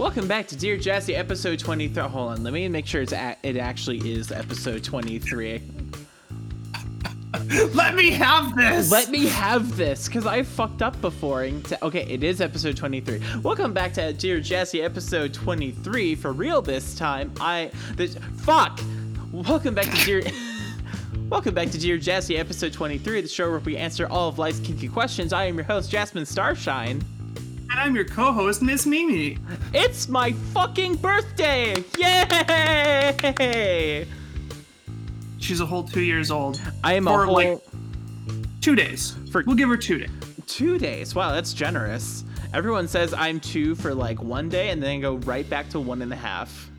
[0.00, 2.02] Welcome back to Dear Jazzy, episode 23.
[2.04, 5.62] Hold on, let me make sure it's it actually is episode 23.
[7.74, 8.90] Let me have this.
[8.90, 11.48] Let me have this, because I fucked up before.
[11.82, 13.20] Okay, it is episode 23.
[13.42, 16.14] Welcome back to Dear Jazzy, episode 23.
[16.14, 17.30] For real this time.
[17.38, 17.70] I.
[17.94, 18.80] This, fuck!
[19.32, 20.22] Welcome back to Dear.
[21.28, 24.60] Welcome back to Dear Jazzy, episode 23, the show where we answer all of life's
[24.60, 25.34] kinky questions.
[25.34, 27.04] I am your host, Jasmine Starshine.
[27.80, 29.38] I'm your co-host, Miss Mimi.
[29.72, 31.82] It's my fucking birthday!
[31.98, 33.16] Yay!
[35.38, 36.60] She's a whole two years old.
[36.84, 37.62] I am a For, whole like-
[38.60, 39.16] Two days.
[39.32, 40.10] For- we'll give her two days.
[40.46, 41.14] two days.
[41.14, 42.24] Wow, that's generous.
[42.52, 46.02] Everyone says I'm two for like one day and then go right back to one
[46.02, 46.70] and a half.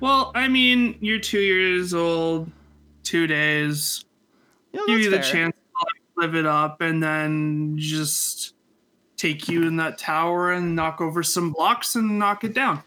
[0.00, 2.50] Well, I mean, you're two years old,
[3.02, 4.04] two days.
[4.72, 5.30] Yeah, Give you the fair.
[5.32, 8.51] chance to live it up, and then just
[9.22, 12.82] take you in that tower and knock over some blocks and knock it down.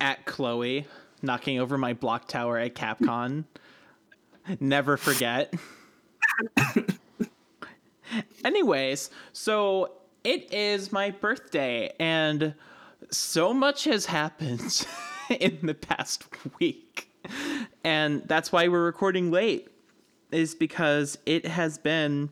[0.00, 0.86] At Chloe,
[1.20, 3.44] knocking over my block tower at Capcom.
[4.60, 5.52] Never forget.
[8.44, 12.54] Anyways, so it is my birthday, and
[13.10, 14.86] so much has happened
[15.40, 16.24] in the past
[16.60, 17.10] week.
[17.82, 19.68] And that's why we're recording late,
[20.30, 22.30] is because it has been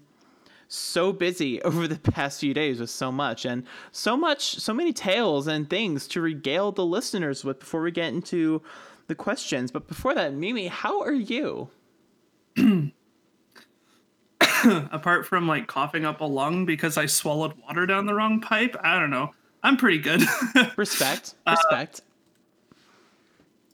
[0.73, 4.93] so busy over the past few days with so much and so much so many
[4.93, 8.63] tales and things to regale the listeners with before we get into
[9.09, 11.69] the questions but before that mimi how are you
[14.65, 18.77] Apart from like coughing up a lung because I swallowed water down the wrong pipe,
[18.83, 19.35] I don't know.
[19.63, 20.23] I'm pretty good.
[20.77, 22.03] respect Uh, respect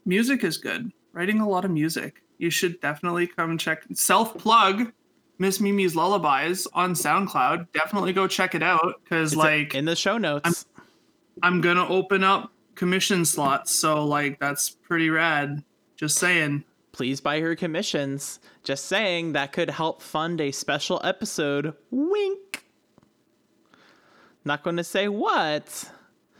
[0.05, 0.93] music is good.
[1.13, 2.23] Writing a lot of music.
[2.39, 4.93] You should definitely come check self plug
[5.39, 7.69] Miss Mimi's Lullabies on SoundCloud.
[7.73, 10.67] Definitely go check it out because like in the show notes
[11.43, 15.63] I'm gonna open up commission slots, so like that's pretty rad.
[15.97, 16.65] Just saying.
[16.93, 22.65] please buy her commissions just saying that could help fund a special episode wink
[24.45, 25.91] not going to say what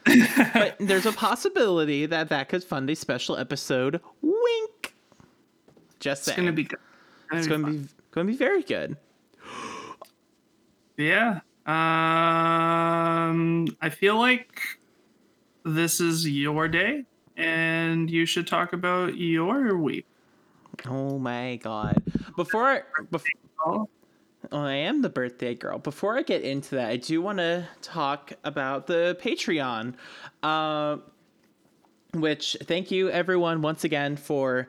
[0.55, 4.95] but there's a possibility that that could fund a special episode wink
[6.01, 6.35] just saying.
[6.35, 6.79] It's gonna be good.
[7.33, 8.97] it's going to be going to be very good
[10.97, 11.41] Yeah.
[11.67, 14.61] Um I feel like
[15.65, 17.05] this is your day
[17.37, 20.07] and you should talk about your week.
[20.89, 22.03] oh my god
[22.37, 22.81] before I,
[23.13, 23.25] bef-
[23.65, 23.89] Oh,
[24.53, 25.79] Oh, I am the birthday girl.
[25.79, 29.95] Before I get into that, I do want to talk about the Patreon.
[30.45, 30.99] Uh,
[32.15, 34.69] which, thank you everyone once again for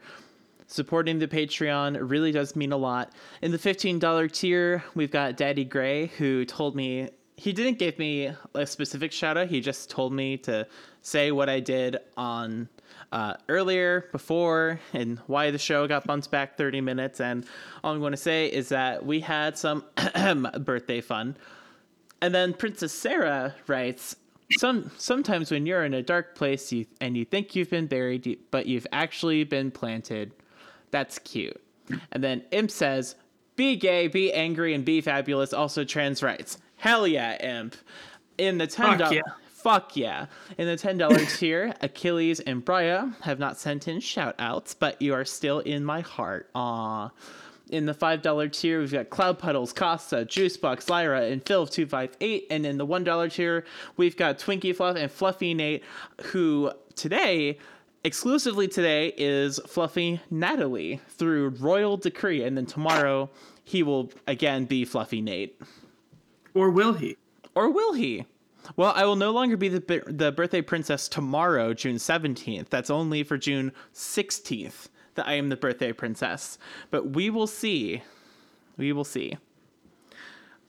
[0.69, 1.97] supporting the Patreon.
[2.09, 3.11] Really does mean a lot.
[3.41, 8.31] In the $15 tier, we've got Daddy Gray, who told me he didn't give me
[8.53, 9.47] a specific shout out.
[9.47, 10.67] He just told me to
[11.01, 12.69] say what I did on
[13.11, 17.19] uh, earlier, before, and why the show got bumped back 30 minutes.
[17.19, 17.45] And
[17.83, 19.83] all I'm going to say is that we had some
[20.59, 21.35] birthday fun.
[22.21, 24.17] And then Princess Sarah writes,
[24.57, 28.37] "Some sometimes when you're in a dark place you, and you think you've been buried,
[28.51, 30.33] but you've actually been planted.
[30.91, 31.61] That's cute."
[32.11, 33.15] And then Imp says,
[33.55, 36.57] "Be gay, be angry, and be fabulous." Also trans rights.
[36.77, 37.75] Hell yeah, Imp.
[38.37, 39.15] In the ten Fuck dollars.
[39.15, 39.33] yeah.
[39.47, 40.27] Fuck yeah.
[40.57, 45.13] In the $10 tier, Achilles and Brya have not sent in shout outs, but you
[45.13, 46.49] are still in my heart.
[46.55, 47.09] Aw.
[47.69, 52.43] In the $5 tier, we've got Cloud Puddles, Costa, Juicebox, Lyra, and Phil258.
[52.49, 53.65] And in the $1 tier,
[53.97, 55.83] we've got Twinkie Fluff and Fluffy Nate,
[56.27, 57.57] who today,
[58.03, 62.43] exclusively today, is Fluffy Natalie through royal decree.
[62.43, 63.29] And then tomorrow,
[63.63, 65.59] he will again be Fluffy Nate.
[66.53, 67.17] or will he?
[67.55, 68.25] Or will he?
[68.75, 72.69] Well, I will no longer be the the birthday princess tomorrow, June 17th.
[72.69, 76.57] That's only for June 16th that I am the birthday princess.
[76.91, 78.03] But we will see.
[78.77, 79.37] We will see.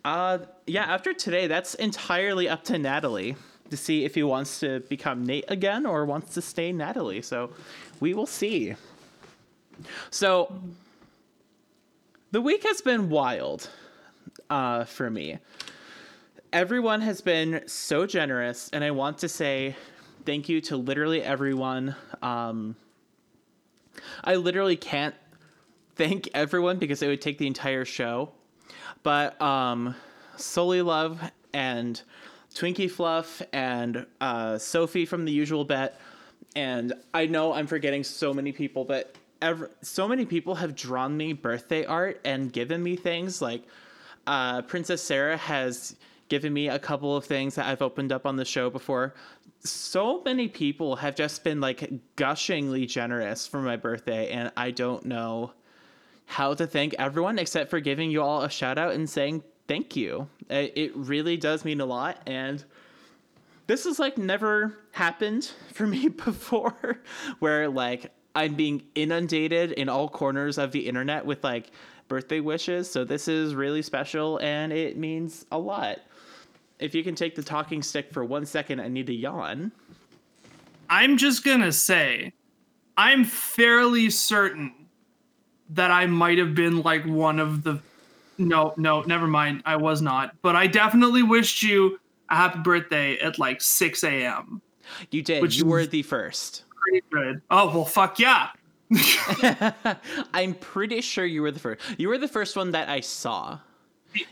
[0.04, 3.36] Uh yeah, after today, that's entirely up to Natalie
[3.70, 7.22] to see if he wants to become Nate again or wants to stay Natalie.
[7.22, 7.50] So,
[8.00, 8.74] we will see.
[10.10, 10.60] So,
[12.30, 13.68] the week has been wild
[14.48, 15.38] uh for me
[16.52, 19.76] everyone has been so generous and i want to say
[20.24, 22.74] thank you to literally everyone um
[24.24, 25.14] i literally can't
[26.00, 28.30] thank everyone because it would take the entire show.
[29.02, 29.94] But um,
[30.36, 31.20] Solely Love
[31.52, 32.00] and
[32.54, 36.00] Twinkie Fluff and uh, Sophie from the Usual Bet,
[36.56, 39.14] and I know I'm forgetting so many people, but
[39.82, 43.62] so many people have drawn me birthday art and given me things like
[44.26, 45.96] uh, Princess Sarah has
[46.28, 49.14] given me a couple of things that I've opened up on the show before.
[49.60, 55.04] So many people have just been like gushingly generous for my birthday, and I don't
[55.04, 55.52] know
[56.26, 59.94] how to thank everyone except for giving you all a shout out and saying thank
[59.94, 60.28] you.
[60.48, 62.64] It, really does mean a lot, and
[63.68, 66.98] this has like never happened for me before,
[67.38, 71.70] where like I'm being inundated in all corners of the internet with like
[72.08, 72.90] birthday wishes.
[72.90, 76.00] So this is really special, and it means a lot
[76.80, 79.70] if you can take the talking stick for one second, I need to yawn.
[80.88, 82.32] I'm just gonna say,
[82.96, 84.72] I'm fairly certain
[85.68, 87.80] that I might have been like one of the.
[88.40, 89.62] No, no, never mind.
[89.66, 90.34] I was not.
[90.40, 92.00] But I definitely wished you
[92.30, 94.62] a happy birthday at like 6 a.m.
[95.10, 95.42] You did.
[95.42, 96.64] Which you were the first.
[96.80, 97.42] Pretty good.
[97.50, 98.48] Oh, well, fuck yeah.
[100.34, 101.82] I'm pretty sure you were the first.
[101.98, 103.58] You were the first one that I saw.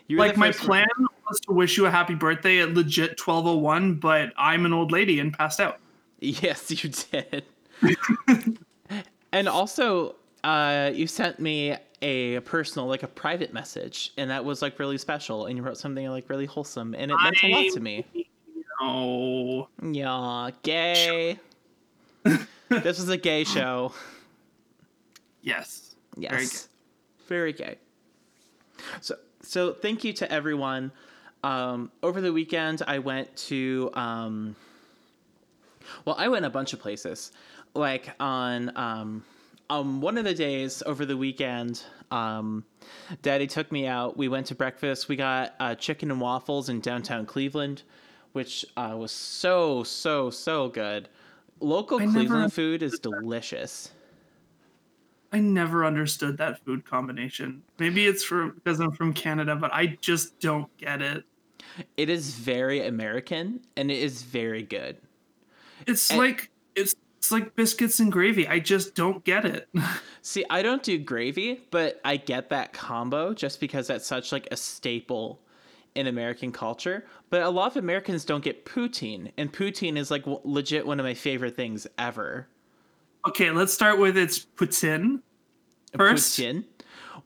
[0.08, 1.08] Like my plan one.
[1.28, 5.20] was to wish you a happy birthday at legit 1201, but I'm an old lady
[5.20, 5.78] and passed out.
[6.20, 7.44] Yes, you did.
[9.32, 14.62] and also, uh, you sent me a personal, like a private message, and that was
[14.62, 15.47] like really special.
[15.47, 18.06] And you wrote something like really wholesome, and it meant a lot to me.
[18.81, 21.39] Oh, yeah, gay.
[22.69, 23.93] this was a gay show.
[25.43, 25.97] Yes.
[26.17, 26.69] Yes.
[27.29, 27.69] Very gay.
[27.69, 27.79] Very gay.
[29.01, 30.93] So so thank you to everyone.
[31.43, 34.56] Um, over the weekend, I went to, um,
[36.05, 37.33] well, I went a bunch of places.
[37.75, 39.25] Like on um,
[39.70, 42.65] um, one of the days over the weekend, um,
[43.23, 44.17] Daddy took me out.
[44.17, 45.09] We went to breakfast.
[45.09, 47.82] We got uh, chicken and waffles in downtown Cleveland,
[48.32, 51.09] which uh, was so, so, so good.
[51.61, 53.91] Local I Cleveland food is delicious.
[55.32, 57.62] I never understood that food combination.
[57.79, 61.25] Maybe it's for because I'm from Canada, but I just don't get it.
[61.99, 64.97] It is very American and it is very good.
[65.87, 66.94] It's and, like it's
[67.29, 68.49] it's like biscuits and gravy.
[68.49, 69.69] I just don't get it.
[70.23, 74.49] see, I don't do gravy, but I get that combo just because that's such like
[74.51, 75.39] a staple
[75.95, 77.05] in American culture.
[77.29, 81.05] But a lot of Americans don't get poutine, and poutine is like legit one of
[81.05, 82.49] my favorite things ever.
[83.27, 85.21] Okay, let's start with its poutine
[85.95, 86.39] First.
[86.39, 86.65] Putin.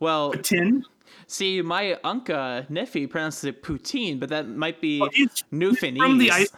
[0.01, 0.83] Well, Putin.
[1.29, 5.11] See, my unca Niffy pronounces it poutine, but that might be well,
[5.53, 5.99] Newfoundland.
[5.99, 6.49] From the, the,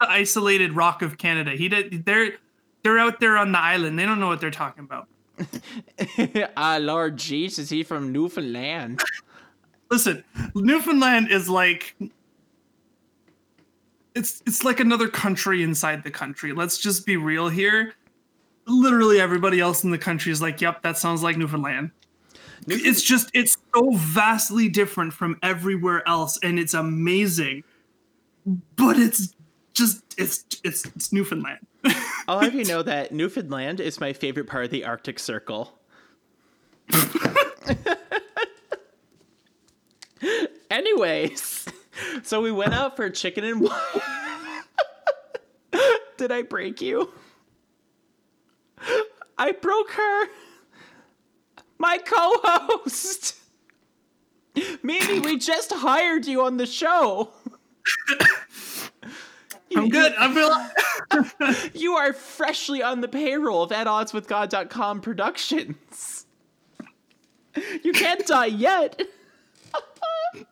[0.00, 2.04] isolated rock of Canada, he did.
[2.04, 2.34] They're
[2.82, 3.98] they're out there on the island.
[3.98, 5.08] They don't know what they're talking about.
[6.56, 9.00] ah, Lord Jesus, he from Newfoundland.
[9.90, 11.96] Listen, Newfoundland is like
[14.14, 16.52] it's it's like another country inside the country.
[16.52, 17.94] Let's just be real here
[18.68, 21.90] literally everybody else in the country is like, "Yep, that sounds like Newfoundland."
[22.66, 27.64] It's just it's so vastly different from everywhere else, and it's amazing.
[28.76, 29.34] But it's
[29.72, 31.66] just it's it's, it's Newfoundland.
[32.28, 35.78] I'll have you know that Newfoundland is my favorite part of the Arctic Circle.
[40.70, 41.66] Anyways,
[42.22, 43.60] so we went out for chicken and.
[43.60, 43.72] Wine.
[46.16, 47.12] Did I break you?
[49.38, 50.26] I broke her.
[51.78, 53.36] My co-host.
[54.82, 57.30] Mimi, we just hired you on the show.
[59.76, 60.12] I'm good.
[60.18, 60.48] I feel
[61.74, 66.26] you are freshly on the payroll of at odds with God.com productions.
[67.82, 69.00] You can't die yet.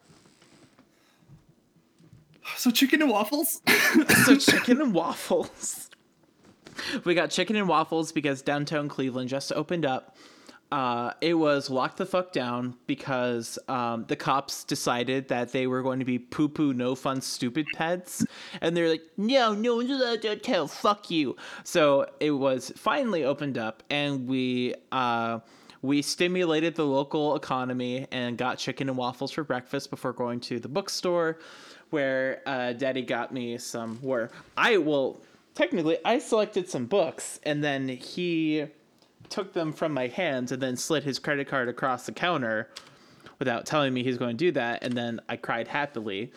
[2.56, 3.60] so chicken and waffles?
[4.24, 5.86] so chicken and waffles
[7.04, 10.16] we got chicken and waffles because downtown Cleveland just opened up.
[10.72, 15.82] Uh, it was locked the fuck down because um, the cops decided that they were
[15.82, 18.26] going to be poo poo, no fun, stupid pets.
[18.60, 20.16] And they're like, no, no, no,
[20.48, 21.36] no, fuck you.
[21.64, 24.74] So it was finally opened up, and we.
[24.90, 25.40] Uh,
[25.82, 30.58] we stimulated the local economy and got chicken and waffles for breakfast before going to
[30.58, 31.38] the bookstore
[31.90, 35.20] where uh, daddy got me some where i will
[35.56, 38.66] technically I selected some books and then he
[39.30, 42.70] took them from my hands and then slid his credit card across the counter
[43.38, 46.32] without telling me he's going to do that and then I cried happily.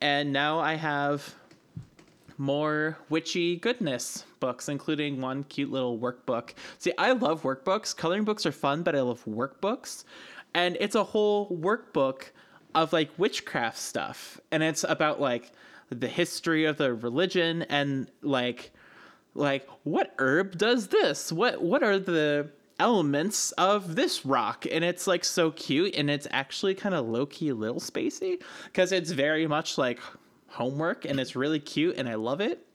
[0.00, 1.34] And now I have
[2.38, 6.54] more witchy goodness books, including one cute little workbook.
[6.78, 7.96] See, I love workbooks.
[7.96, 10.04] Coloring books are fun, but I love workbooks.
[10.54, 12.30] And it's a whole workbook
[12.74, 14.40] of like witchcraft stuff.
[14.50, 15.52] And it's about like
[15.90, 18.72] the history of the religion and like
[19.34, 21.32] like what herb does this?
[21.32, 24.66] What what are the elements of this rock?
[24.70, 29.10] And it's like so cute and it's actually kind of low-key little spacey because it's
[29.10, 30.00] very much like
[30.48, 32.66] homework and it's really cute and i love it.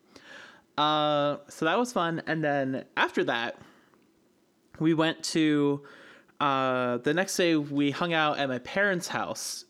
[0.77, 3.57] Uh, so that was fun and then after that
[4.79, 5.81] we went to
[6.39, 9.65] uh, the next day we hung out at my parents house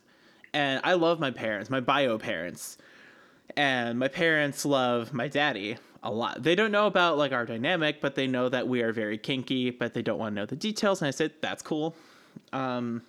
[0.54, 2.78] and i love my parents my bio parents
[3.58, 6.44] and my parents love my daddy a lot.
[6.44, 9.70] They don't know about like our dynamic, but they know that we are very kinky,
[9.70, 11.02] but they don't want to know the details.
[11.02, 11.96] And I said, that's cool.
[12.54, 13.04] Um,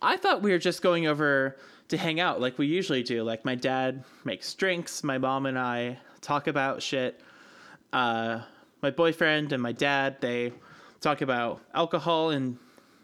[0.00, 1.56] I thought we were just going over
[1.88, 3.22] to hang out like we usually do.
[3.22, 7.20] Like my dad makes drinks, my mom and I talk about shit.
[7.92, 8.40] Uh,
[8.82, 10.52] my boyfriend and my dad, they
[11.00, 12.58] talk about alcohol and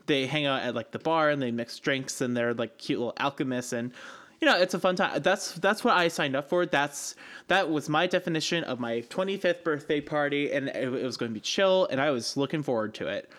[0.07, 2.99] they hang out at like the bar and they mix drinks and they're like cute
[2.99, 3.93] little alchemists and
[4.41, 5.21] you know, it's a fun time.
[5.23, 6.65] That's that's what I signed up for.
[6.65, 7.15] That's
[7.49, 11.35] that was my definition of my 25th birthday party, and it, it was going to
[11.35, 13.31] be chill, and I was looking forward to it.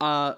[0.00, 0.34] Uh,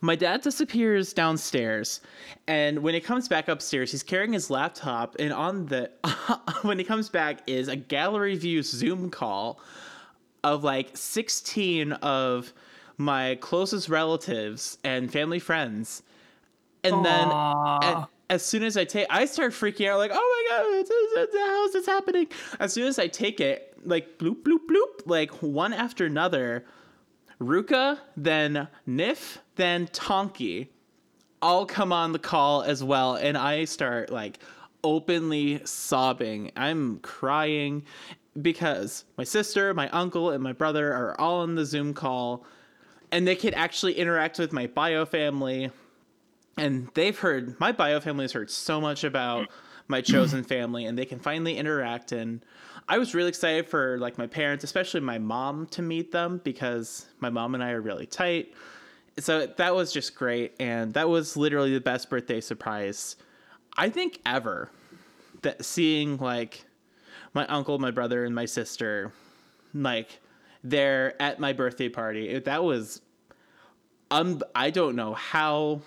[0.00, 2.00] my dad disappears downstairs,
[2.46, 5.90] and when he comes back upstairs, he's carrying his laptop, and on the
[6.62, 9.60] when he comes back is a gallery view Zoom call
[10.44, 12.52] of like 16 of
[12.96, 16.02] my closest relatives and family friends
[16.84, 17.80] and Aww.
[17.80, 20.64] then and, as soon as I take, I start freaking out like, oh my god,
[20.80, 22.28] it's, it's, how is this happening?
[22.58, 26.64] As soon as I take it, like bloop bloop bloop, like one after another,
[27.38, 30.68] Ruka, then Nif, then Tonki,
[31.42, 34.38] all come on the call as well, and I start like
[34.82, 36.52] openly sobbing.
[36.56, 37.84] I'm crying
[38.40, 42.46] because my sister, my uncle, and my brother are all on the Zoom call,
[43.10, 45.70] and they could actually interact with my bio family
[46.56, 49.48] and they've heard my bio family has heard so much about
[49.88, 52.44] my chosen family and they can finally interact and
[52.88, 57.06] i was really excited for like my parents especially my mom to meet them because
[57.20, 58.52] my mom and i are really tight.
[59.18, 63.16] So that was just great and that was literally the best birthday surprise
[63.76, 64.70] i think ever.
[65.42, 66.64] That seeing like
[67.34, 69.12] my uncle my brother and my sister
[69.74, 70.20] like
[70.62, 73.00] there at my birthday party that was
[74.10, 75.80] um i don't know how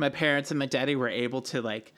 [0.00, 1.92] my parents and my daddy were able to like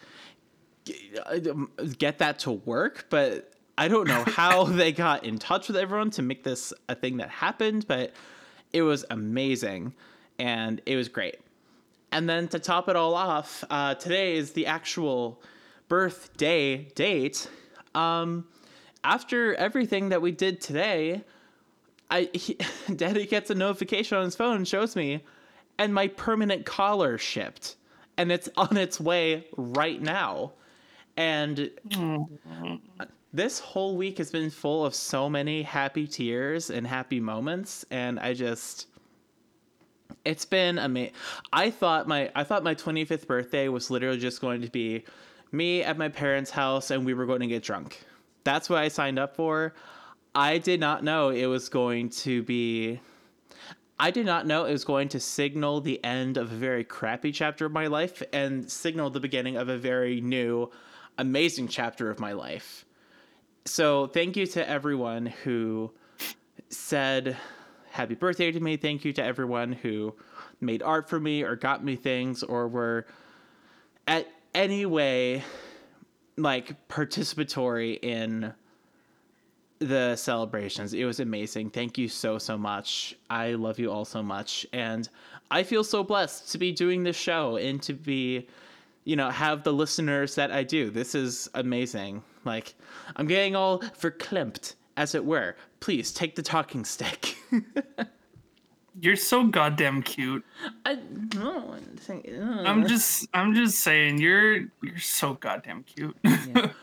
[1.99, 6.11] get that to work, but I don't know how they got in touch with everyone
[6.11, 8.12] to make this a thing that happened, but
[8.73, 9.94] it was amazing
[10.38, 11.37] and it was great.
[12.11, 15.40] And then to top it all off, uh, today is the actual
[15.88, 17.49] birthday date.
[17.94, 18.47] Um,
[19.04, 21.23] after everything that we did today,
[22.11, 22.59] I he,
[22.94, 25.25] Daddy gets a notification on his phone and shows me,
[25.78, 27.76] and my permanent collar shipped
[28.16, 30.52] and it's on its way right now.
[31.16, 31.71] And
[33.33, 38.19] this whole week has been full of so many happy tears and happy moments and
[38.19, 38.88] I just
[40.25, 41.14] it's been amazing.
[41.52, 45.04] I thought my I thought my 25th birthday was literally just going to be
[45.50, 48.02] me at my parents' house and we were going to get drunk.
[48.45, 49.75] That's what I signed up for.
[50.35, 53.00] I did not know it was going to be
[54.02, 57.30] I did not know it was going to signal the end of a very crappy
[57.30, 60.73] chapter of my life and signal the beginning of a very new,
[61.18, 62.85] amazing chapter of my life.
[63.64, 65.92] So, thank you to everyone who
[66.68, 67.37] said
[67.92, 68.76] happy birthday to me.
[68.76, 70.16] Thank you to everyone who
[70.61, 73.06] made art for me or got me things or were
[74.09, 75.44] at any way
[76.37, 78.52] like participatory in
[79.88, 80.94] the celebrations.
[80.94, 81.70] It was amazing.
[81.70, 83.16] Thank you so, so much.
[83.30, 84.66] I love you all so much.
[84.72, 85.08] And
[85.50, 88.48] I feel so blessed to be doing this show and to be,
[89.04, 90.90] you know, have the listeners that I do.
[90.90, 92.22] This is amazing.
[92.44, 92.74] Like,
[93.16, 95.56] I'm getting all verklempt, as it were.
[95.80, 97.36] Please take the talking stick.
[99.00, 100.44] You're so goddamn cute.
[100.84, 100.98] I
[101.34, 101.74] no,
[102.38, 106.14] I'm just I'm just saying you're you're so goddamn cute.
[106.22, 106.68] Yeah.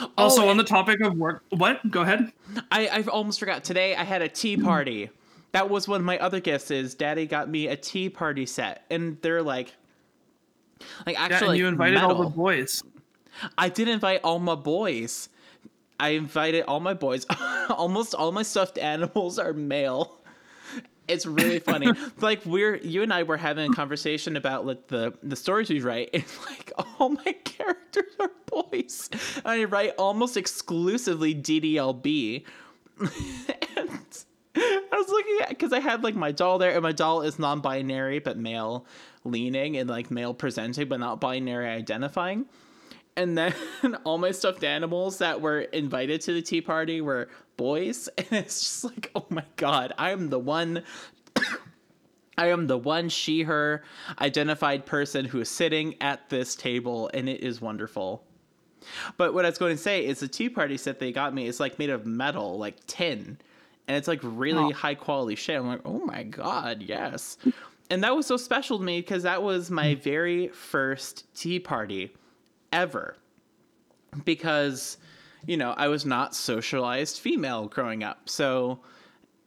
[0.00, 1.90] Oh, also, oh, on the topic of work, what?
[1.90, 2.32] Go ahead.
[2.70, 3.64] I I almost forgot.
[3.64, 4.66] Today I had a tea mm-hmm.
[4.66, 5.10] party.
[5.52, 6.70] that was one of my other gifts.
[6.70, 9.74] Is Daddy got me a tea party set, and they're like,
[11.06, 12.16] like actually, yeah, you invited metal.
[12.16, 12.82] all the boys.
[13.58, 15.28] I did invite all my boys.
[15.98, 17.26] I invited all my boys.
[17.70, 20.18] Almost all my stuffed animals are male.
[21.08, 21.90] It's really funny.
[22.20, 25.80] like we're you and I were having a conversation about like the the stories we
[25.80, 26.10] write.
[26.12, 29.10] It's like all my characters are boys.
[29.44, 32.44] I write almost exclusively DDLB.
[33.00, 34.00] and
[34.54, 37.38] I was looking at because I had like my doll there, and my doll is
[37.38, 38.86] non-binary but male
[39.24, 42.46] leaning and like male presenting, but not binary identifying.
[43.16, 43.54] And then
[44.04, 48.60] all my stuffed animals that were invited to the tea party were boys, and it's
[48.60, 50.82] just like, oh my god, I'm the one.
[52.38, 53.82] I am the one she her
[54.20, 58.24] identified person who is sitting at this table, and it is wonderful.
[59.18, 61.46] But what I was going to say is the tea party set they got me
[61.46, 63.36] is like made of metal, like tin,
[63.86, 64.72] and it's like really Oh.
[64.72, 65.56] high quality shit.
[65.60, 67.36] I'm like, oh my god, yes.
[67.90, 72.12] And that was so special to me because that was my very first tea party
[72.72, 73.16] ever.
[74.24, 74.98] Because,
[75.46, 78.28] you know, I was not socialized female growing up.
[78.28, 78.80] So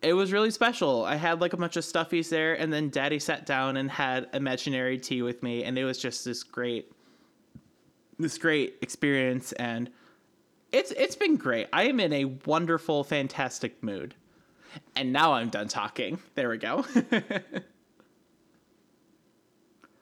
[0.01, 1.05] it was really special.
[1.05, 4.27] I had like a bunch of stuffies there, and then daddy sat down and had
[4.33, 6.91] imaginary tea with me, and it was just this great
[8.17, 9.89] this great experience and
[10.71, 11.67] it's it's been great.
[11.71, 14.13] I am in a wonderful, fantastic mood.
[14.95, 16.19] And now I'm done talking.
[16.33, 16.85] There we go.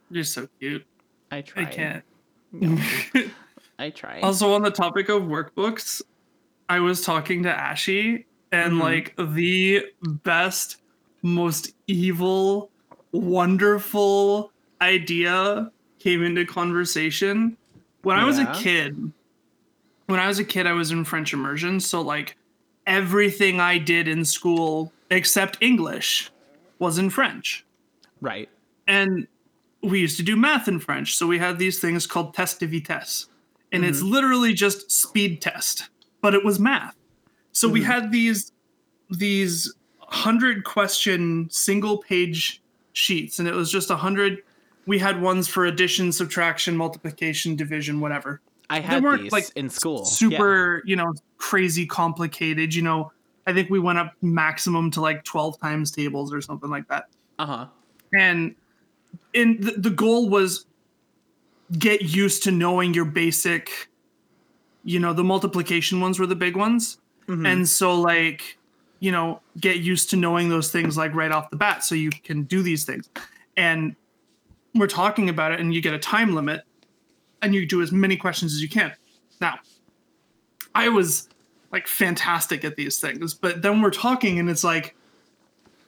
[0.09, 0.85] You're so cute.
[1.31, 1.63] I try.
[1.63, 2.03] I can't.
[3.79, 4.19] I try.
[4.21, 6.01] Also, on the topic of workbooks,
[6.69, 8.79] I was talking to Ashy, and Mhm.
[8.79, 10.77] like the best,
[11.21, 12.69] most evil,
[13.11, 17.57] wonderful idea came into conversation
[18.03, 19.11] when I was a kid.
[20.07, 22.35] When I was a kid, I was in French immersion, so like
[22.85, 26.29] everything I did in school except English
[26.79, 27.65] was in French
[28.19, 28.49] right.
[28.87, 29.25] and
[29.83, 31.15] we used to do math in French.
[31.15, 33.27] So we had these things called test de vitesse.
[33.71, 35.89] And it's literally just speed test,
[36.21, 36.95] but it was math.
[37.53, 38.51] So we had these
[39.09, 42.61] these 100 question single page
[42.93, 44.43] sheets and it was just 100
[44.85, 48.41] we had ones for addition, subtraction, multiplication, division, whatever.
[48.69, 50.05] I had weren't, these like, in school.
[50.05, 53.11] Super, you know, crazy complicated, you know.
[53.47, 57.05] I think we went up maximum to like 12 times tables or something like that
[57.39, 57.67] Uh huh.
[58.13, 58.55] and
[59.33, 60.65] and the, the goal was
[61.77, 63.89] get used to knowing your basic
[64.83, 66.97] you know the multiplication ones were the big ones.
[67.27, 67.45] Mm-hmm.
[67.45, 68.57] And so like
[68.99, 72.09] you know get used to knowing those things like right off the bat so you
[72.09, 73.09] can do these things.
[73.55, 73.95] And
[74.75, 76.63] we're talking about it and you get a time limit
[77.41, 78.93] and you do as many questions as you can.
[79.39, 79.59] Now
[80.75, 81.29] i was
[81.71, 84.95] like fantastic at these things but then we're talking and it's like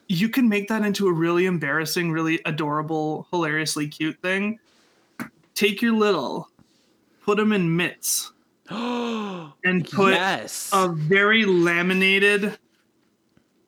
[0.08, 4.58] you can make that into a really embarrassing, really adorable, hilariously cute thing.
[5.54, 6.48] Take your little,
[7.24, 8.32] put them in mitts,
[8.70, 10.70] and put yes.
[10.72, 12.58] a very laminated,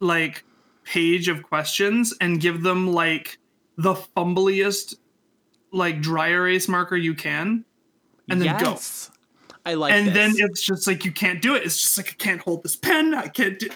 [0.00, 0.44] like,
[0.84, 3.38] page of questions and give them, like,
[3.76, 4.96] the fumbliest,
[5.72, 7.64] like, dry erase marker you can,
[8.28, 8.78] and then go.
[9.64, 10.14] I like and this.
[10.14, 11.62] then it's just like you can't do it.
[11.62, 13.12] It's just like I can't hold this pen.
[13.12, 13.68] I can't do,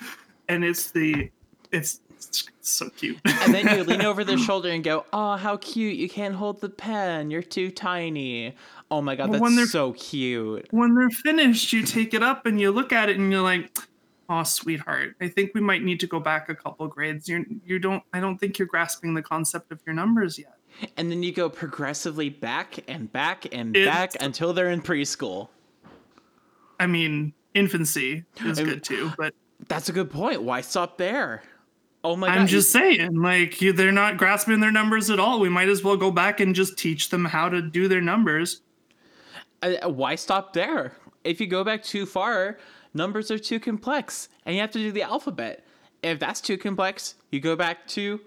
[0.49, 1.31] and it's the
[1.71, 3.19] it's, it's so cute.
[3.25, 5.97] and then you lean over their shoulder and go, "Oh, how cute!
[5.97, 7.31] You can't hold the pen.
[7.31, 8.55] You're too tiny."
[8.91, 10.67] Oh my god, But when that's they're- so cute.
[10.71, 13.71] when they're finished, you take it up and you look at it and you're like,
[14.29, 17.29] "Oh, sweetheart, I think we might need to go back a couple grades.
[17.29, 18.03] You you don't.
[18.13, 20.57] I don't think you're grasping the concept of your numbers yet."
[20.97, 25.49] And then you go progressively back and back and It's- back until they're in preschool.
[26.81, 29.35] I mean, infancy is I'm- good too, but
[29.69, 30.43] That's a good point.
[30.43, 31.43] Why stop there?
[32.05, 32.39] Oh my god.
[32.39, 35.39] I'm just saying, like, they're not grasping their numbers at all.
[35.39, 38.63] We might as well go back and just teach them how to do their numbers.
[39.63, 40.97] uh, why stop there?
[41.25, 42.59] If you go back too far,
[42.95, 45.65] numbers are too complex and you have to do the alphabet.
[46.03, 48.21] If that's too complex, you go back to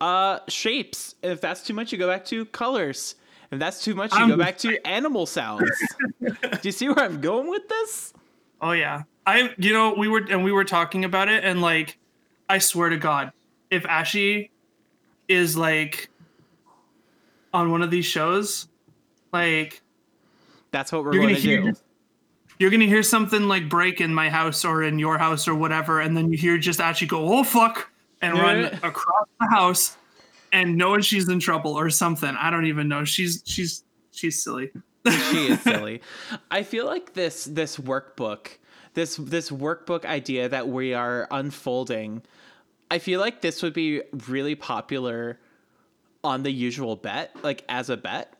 [0.00, 1.16] uh shapes.
[1.24, 3.16] If that's too much, you go back to colors.
[3.50, 5.68] If that's too much, you I'm go back to animal sounds.
[6.20, 8.12] do you see where I'm going with this?
[8.60, 9.02] Oh yeah.
[9.24, 11.96] I you know, we were and we were talking about it and like
[12.48, 13.32] I swear to god,
[13.70, 14.50] if Ashy
[15.28, 16.08] is like
[17.52, 18.68] on one of these shows,
[19.32, 19.82] like
[20.70, 21.72] That's what we're going gonna to hear do.
[22.58, 26.00] you're gonna hear something like break in my house or in your house or whatever,
[26.00, 27.90] and then you hear just Ashy go, oh fuck,
[28.22, 29.96] and run across the house
[30.52, 32.34] and knowing she's in trouble or something.
[32.38, 33.04] I don't even know.
[33.04, 34.70] She's she's she's silly.
[35.06, 36.00] she is silly.
[36.50, 38.48] I feel like this this workbook,
[38.94, 42.22] this this workbook idea that we are unfolding,
[42.90, 45.38] I feel like this would be really popular
[46.24, 48.34] on the usual bet, like as a bet.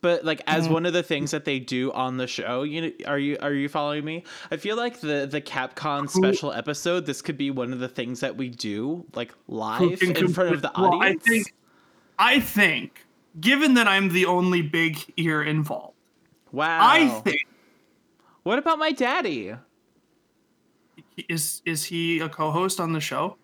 [0.00, 0.74] But like as mm-hmm.
[0.74, 3.52] one of the things that they do on the show, you know, are you are
[3.54, 4.24] you following me?
[4.50, 8.20] I feel like the the Capcom special episode, this could be one of the things
[8.20, 11.24] that we do like live in front of the Well, audience.
[11.26, 11.54] I think,
[12.18, 13.06] I think,
[13.40, 15.94] given that I'm the only big ear involved,
[16.52, 16.80] Wow.
[16.82, 17.46] I think
[18.42, 19.54] What about my daddy?
[21.28, 23.38] is is he a co-host on the show?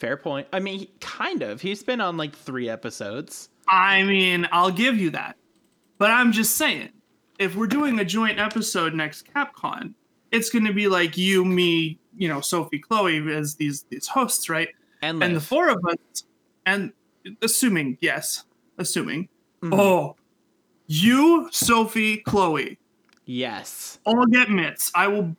[0.00, 0.48] Fair point.
[0.50, 1.60] I mean, kind of.
[1.60, 3.50] He's been on like three episodes.
[3.68, 5.36] I mean, I'll give you that.
[5.98, 6.88] But I'm just saying,
[7.38, 9.92] if we're doing a joint episode next Capcom,
[10.32, 14.48] it's going to be like you, me, you know, Sophie, Chloe as these these hosts,
[14.48, 14.68] right?
[15.02, 16.24] And, And the four of us,
[16.64, 16.92] and
[17.42, 18.44] assuming, yes,
[18.78, 19.28] assuming,
[19.62, 19.78] Mhm.
[19.78, 20.16] oh,
[20.86, 22.78] you, Sophie, Chloe,
[23.26, 23.98] yes.
[24.06, 24.90] all get mitts.
[24.94, 25.36] I will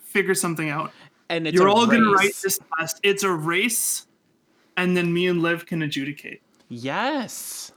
[0.00, 0.92] figure something out.
[1.30, 2.18] And it's You're all going to race.
[2.18, 3.00] write this test.
[3.02, 4.06] It's a race,
[4.76, 6.42] and then me and Liv can adjudicate.
[6.68, 7.72] Yes.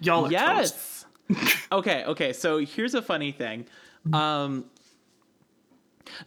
[0.00, 0.30] Y'all.
[0.30, 1.06] Yes.
[1.72, 2.32] okay, okay.
[2.32, 3.66] So here's a funny thing.
[4.12, 4.66] Um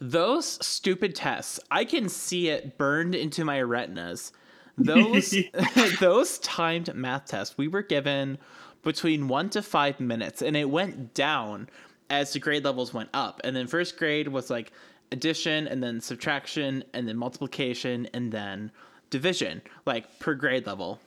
[0.00, 4.32] those stupid tests, I can see it burned into my retinas.
[4.76, 5.34] Those
[6.00, 8.38] those timed math tests, we were given
[8.82, 11.68] between 1 to 5 minutes and it went down
[12.10, 13.40] as the grade levels went up.
[13.44, 14.72] And then first grade was like
[15.12, 18.70] addition and then subtraction and then multiplication and then
[19.10, 21.00] division, like per grade level.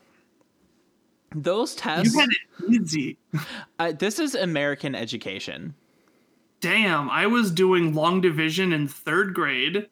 [1.34, 3.18] Those tests You had it easy.
[3.80, 5.76] uh, this is American education.
[6.60, 9.88] Damn, I was doing long division in third grade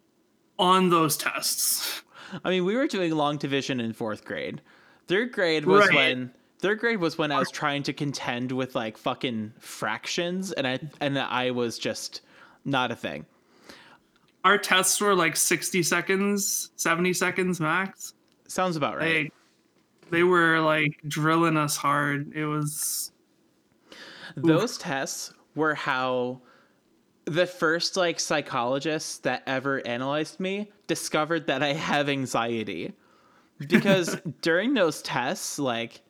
[0.59, 2.01] on those tests.
[2.43, 4.61] I mean, we were doing long division in fourth grade.
[5.07, 5.95] Third grade was Right.
[5.95, 10.67] when third grade was when I was trying to contend with like fucking fractions, and
[10.67, 12.21] I and I was just
[12.65, 13.25] not a thing.
[14.43, 18.13] Our tests were like 60 seconds, 70 seconds max.
[18.47, 19.31] Sounds about right.
[20.11, 22.33] They, they were like drilling us hard.
[22.33, 23.11] It was
[24.35, 26.41] Those tests were how
[27.25, 32.93] the first like psychologist that ever analyzed me discovered that I have anxiety.
[33.67, 36.01] Because during those tests, like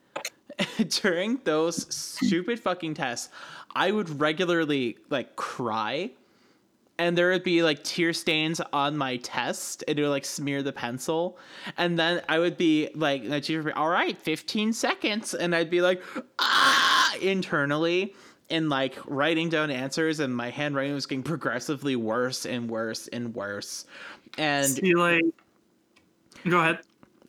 [1.02, 3.30] during those stupid fucking tests,
[3.76, 6.12] I would regularly like cry
[7.00, 10.62] and there would be like tear stains on my test and it would like smear
[10.62, 11.40] the pencil
[11.78, 15.70] and then i would be like teacher would be all right 15 seconds and i'd
[15.72, 16.04] be like
[16.38, 18.14] ah internally
[18.52, 23.34] and like writing down answers and my handwriting was getting progressively worse and worse and
[23.34, 23.86] worse
[24.38, 25.24] and see like
[26.48, 26.80] Go ahead.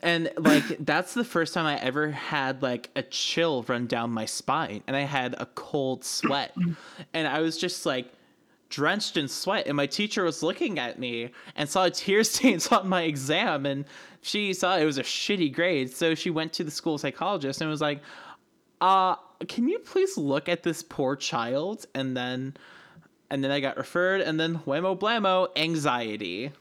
[0.03, 4.25] and like that's the first time I ever had like a chill run down my
[4.25, 6.55] spine and I had a cold sweat.
[7.13, 8.13] and I was just like
[8.71, 12.89] drenched in sweat and my teacher was looking at me and saw tear stains on
[12.89, 13.85] my exam and
[14.23, 15.93] she saw it was a shitty grade.
[15.93, 18.03] So she went to the school psychologist and was like,
[18.81, 19.17] "Uh,
[19.49, 22.55] can you please look at this poor child?" And then
[23.31, 26.53] and then I got referred and then whammo blammo anxiety.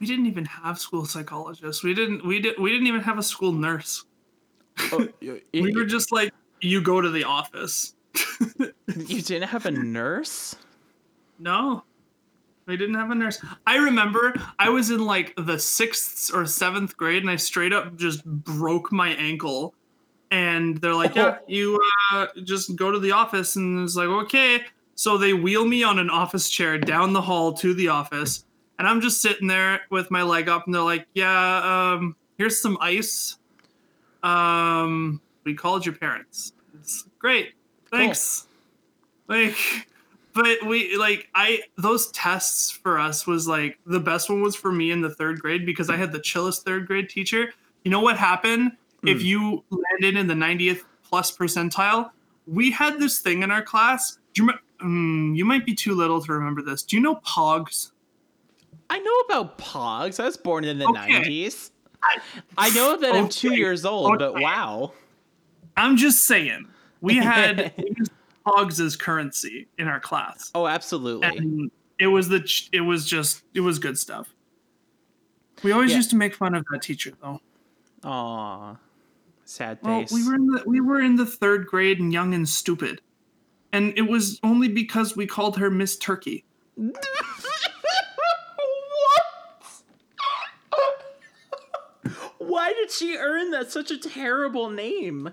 [0.00, 1.82] We didn't even have school psychologists.
[1.82, 4.04] We didn't we did we didn't even have a school nurse.
[4.92, 5.08] Oh,
[5.52, 7.94] We were just like you go to the office.
[8.96, 10.56] You didn't have a nurse?
[11.38, 11.84] No.
[12.66, 13.44] They didn't have a nurse.
[13.66, 17.96] I remember I was in like the sixth or seventh grade and I straight up
[17.96, 19.74] just broke my ankle.
[20.30, 21.78] And they're like, yeah, you
[22.12, 23.56] uh, just go to the office.
[23.56, 24.62] And it's like, okay.
[24.94, 28.44] So they wheel me on an office chair down the hall to the office.
[28.78, 30.64] And I'm just sitting there with my leg up.
[30.66, 33.36] And they're like, yeah, um, here's some ice.
[34.22, 36.54] Um, we called your parents.
[36.80, 37.52] It's great.
[37.98, 38.46] Thanks.
[39.28, 39.56] Like,
[40.34, 44.72] but we like I those tests for us was like the best one was for
[44.72, 47.52] me in the third grade because I had the chillest third grade teacher.
[47.84, 48.72] You know what happened
[49.04, 52.10] if you landed in the 90th plus percentile?
[52.46, 54.18] We had this thing in our class.
[54.32, 54.52] Do you?
[54.82, 56.82] Mm, you might be too little to remember this.
[56.82, 57.92] Do you know Pogs?
[58.90, 60.20] I know about Pogs.
[60.20, 61.22] I was born in the Okay.
[61.22, 61.70] 90s.
[62.58, 64.92] I know that I'm two years old, but wow.
[65.76, 66.66] I'm just saying.
[67.04, 67.72] We had
[68.46, 70.50] Pogs as currency in our class.
[70.54, 71.26] Oh, absolutely.
[71.28, 74.34] and it was the ch- it was just it was good stuff.
[75.62, 75.98] We always Yeah.
[75.98, 77.40] used to make fun of that teacher though.
[78.04, 78.76] Aw.
[79.44, 80.12] Sad Well, face.
[80.12, 83.02] we were in the we were in the third grade and young and stupid,
[83.72, 86.44] and it was only because we called her Miss Turkey.
[86.76, 86.94] what?
[92.38, 95.30] Why did she earn that such a terrible name?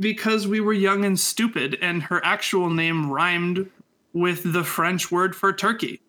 [0.00, 3.70] Because we were young and stupid, and her actual name rhymed
[4.12, 6.00] with the French word for turkey.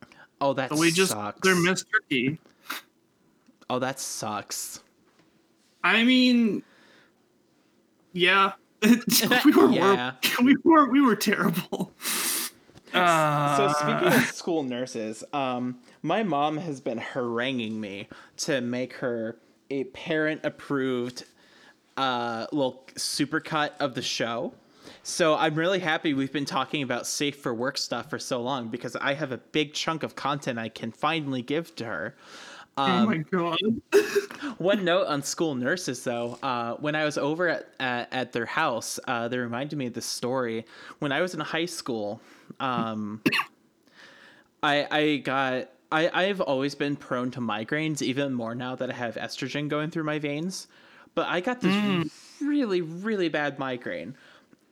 [0.42, 1.40] Oh, that So we just sucks.
[1.42, 2.40] they're Miss Turkey.
[3.70, 4.82] oh, that sucks.
[5.84, 6.64] I mean,
[8.14, 10.14] yeah, we were Yeah.
[10.44, 11.92] we were we were terrible.
[12.94, 18.94] Uh, So speaking of school nurses, um, my mom has been haranguing me to make
[18.94, 19.38] her
[19.70, 21.26] a parent-approved
[21.98, 24.54] uh, little supercut of the show.
[25.04, 28.70] so I'm really happy we've been talking about safe for work stuff for so long
[28.70, 32.16] because I have a big chunk of content I can finally give to her.
[32.78, 33.58] oh my god.
[34.60, 38.46] One note on school nurses, though, uh, when I was over at, at, at their
[38.46, 40.66] house, uh, they reminded me of this story.
[41.00, 42.22] When I was in high school,
[42.60, 43.22] um,
[44.64, 48.94] I I got I I've always been prone to migraines, even more now that I
[48.94, 50.68] have estrogen going through my veins.
[51.18, 52.12] But I got this mm.
[52.40, 54.16] really really bad migraine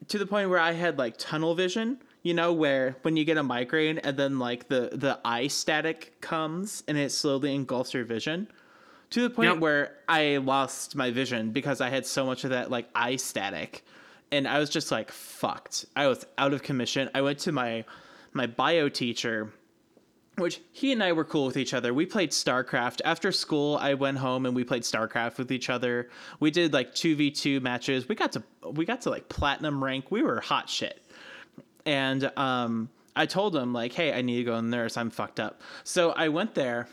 [0.06, 1.98] to the point where I had like tunnel vision.
[2.22, 6.20] You know, where when you get a migraine and then like the the eye static
[6.20, 8.46] comes and it slowly engulfs your vision
[9.10, 9.58] to the point Yep.
[9.58, 13.84] where I lost my vision because I had so much of that like eye static,
[14.30, 15.86] and I was just like fucked.
[15.96, 17.10] I was out of commission.
[17.12, 17.84] I went to my
[18.32, 19.52] my bio teacher,
[20.36, 21.94] which he and I were cool with each other.
[21.94, 23.78] We played StarCraft after school.
[23.80, 26.10] I went home and we played StarCraft with each other.
[26.40, 28.08] We did like two v two matches.
[28.08, 30.10] We got to we got to like platinum rank.
[30.10, 31.02] We were hot shit
[31.86, 34.96] and um, I told him like, "Hey, I need to go to the nurse.
[34.98, 36.88] I'm fucked up." So I went there,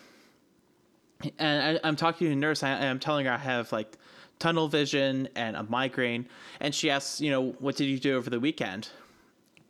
[1.40, 2.64] and I, I'm talking to the nurse.
[2.64, 3.98] I'm telling her I have like
[4.40, 6.30] tunnel vision and a migraine,
[6.62, 8.90] and she asks, "You know, what did you do over the weekend?"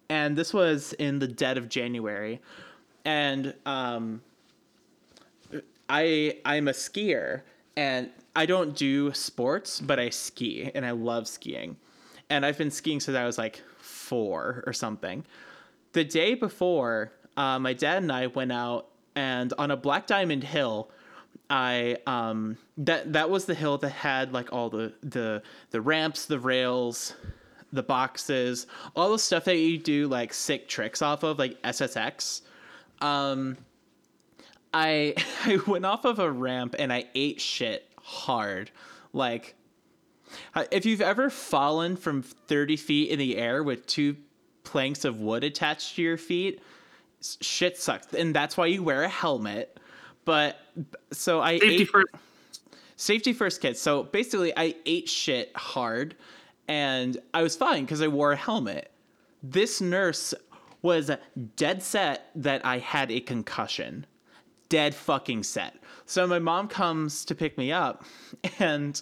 [0.09, 2.41] And this was in the dead of January,
[3.05, 4.21] and um,
[5.89, 7.41] I I'm a skier
[7.75, 11.77] and I don't do sports, but I ski and I love skiing.
[12.29, 15.25] And I've been skiing since I was like four or something.
[15.91, 20.43] The day before, uh, my dad and I went out and on a Black Diamond
[20.43, 20.89] Hill,
[21.49, 26.25] I um that that was the hill that had like all the the the ramps,
[26.25, 27.15] the rails,
[27.71, 32.41] the boxes, all the stuff that you do like sick tricks off of, like SSX.
[33.03, 33.57] Um,
[34.73, 35.13] I
[35.45, 38.71] I went off of a ramp and I ate shit hard.
[39.13, 39.55] Like,
[40.55, 44.15] uh, if you've ever fallen from 30 feet in the air with two
[44.63, 46.61] planks of wood attached to your feet,
[47.41, 48.11] shit sucks.
[48.13, 49.79] And that's why you wear a helmet.
[50.25, 50.57] But
[51.11, 52.07] so I Safety ate, first.
[52.95, 53.79] safety first kids.
[53.79, 56.15] So basically, I ate shit hard,
[56.67, 58.89] and I was fine because I wore a helmet.
[59.43, 60.33] This nurse
[60.83, 61.09] was
[61.55, 64.05] dead set that I had a concussion,
[64.69, 65.75] dead fucking set.
[66.05, 68.03] So my mom comes to pick me up,
[68.59, 69.01] and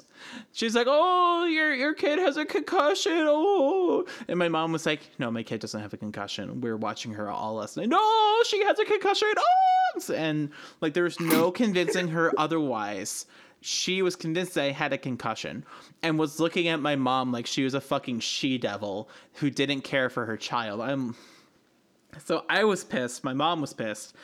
[0.53, 5.01] she's like, "Oh, your your kid has a concussion." Oh, and my mom was like,
[5.19, 6.61] "No, my kid doesn't have a concussion.
[6.61, 7.89] We are watching her all last night.
[7.89, 13.25] No, she has a concussion." Oh, and like there was no convincing her otherwise.
[13.63, 15.63] She was convinced that I had a concussion
[16.01, 19.81] and was looking at my mom like she was a fucking she devil who didn't
[19.81, 20.81] care for her child.
[20.81, 21.15] I'm
[22.23, 23.23] so I was pissed.
[23.23, 24.15] My mom was pissed.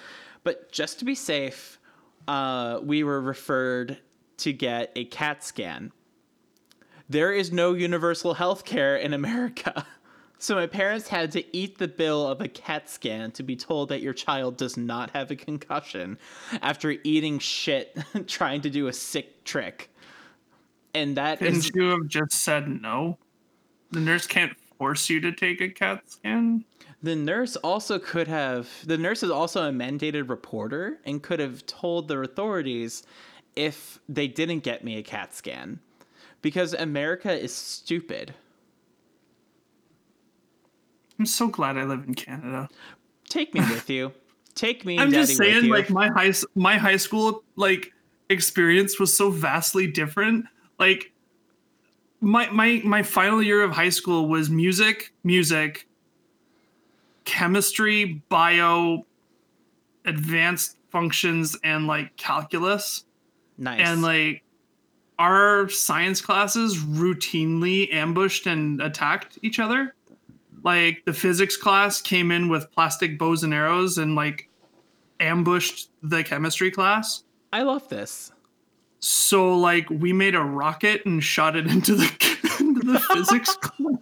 [0.43, 1.79] But just to be safe,
[2.27, 3.97] uh, we were referred
[4.37, 5.91] to get a CAT scan.
[7.09, 9.85] There is no universal health care in America.
[10.39, 13.89] So my parents had to eat the bill of a CAT scan to be told
[13.89, 16.19] that your child does not have a concussion
[16.61, 17.97] after eating shit
[18.27, 19.89] trying to do a sick trick.
[20.93, 23.17] And that is Couldn't you have just said no?
[23.89, 26.65] The nurse can't force you to take a CAT scan.
[27.03, 28.69] The nurse also could have.
[28.85, 33.03] The nurse is also a mandated reporter and could have told the authorities
[33.55, 35.79] if they didn't get me a CAT scan.
[36.41, 38.33] Because America is stupid.
[41.19, 42.69] I'm so glad I live in Canada.
[43.29, 44.11] Take me with you.
[44.55, 44.99] Take me.
[44.99, 47.91] I'm just saying, like my high my high school like
[48.29, 50.45] experience was so vastly different.
[50.79, 51.11] Like
[52.21, 55.87] my my my final year of high school was music, music,
[57.27, 59.05] chemistry, bio,
[60.05, 63.03] advanced functions, and like calculus.
[63.57, 63.81] nice.
[63.83, 64.43] And like
[65.19, 69.93] our science classes routinely ambushed and attacked each other.
[70.63, 74.49] Like the physics class came in with plastic bows and arrows and like
[75.19, 77.23] ambushed the chemistry class.
[77.51, 78.31] I love this.
[78.99, 82.05] So like we made a rocket and shot it into the
[82.61, 83.97] into the physics class.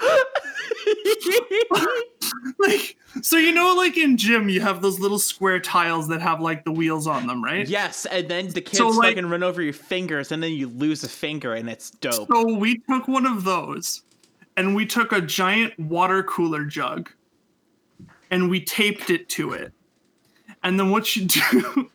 [2.58, 6.40] like so you know like in gym you have those little square tiles that have
[6.40, 7.68] like the wheels on them, right?
[7.68, 10.68] yes, and then the kids So, like- fucking run over your fingers, and then you
[10.68, 12.28] lose a finger, and it's dope.
[12.32, 14.02] So we took one of those
[14.56, 17.10] and we took a giant water cooler jug
[18.30, 19.72] and we taped it to it.
[20.62, 21.90] And then what you do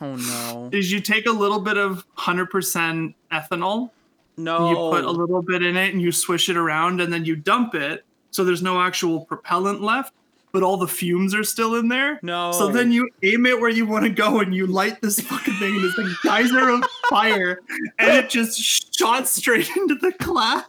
[0.00, 0.70] oh no.
[0.72, 3.90] is you take a little bit of 100% ethanol,
[4.36, 4.68] No.
[4.70, 7.36] you put a little bit in it and you swish it around and then you
[7.36, 10.14] dump it so there's no actual propellant left,
[10.52, 12.18] but all the fumes are still in there.
[12.22, 12.52] No.
[12.52, 15.54] So then you aim it where you want to go and you light this fucking
[15.54, 17.60] thing and it's like geyser of fire
[17.98, 20.68] and it just shot straight into the class.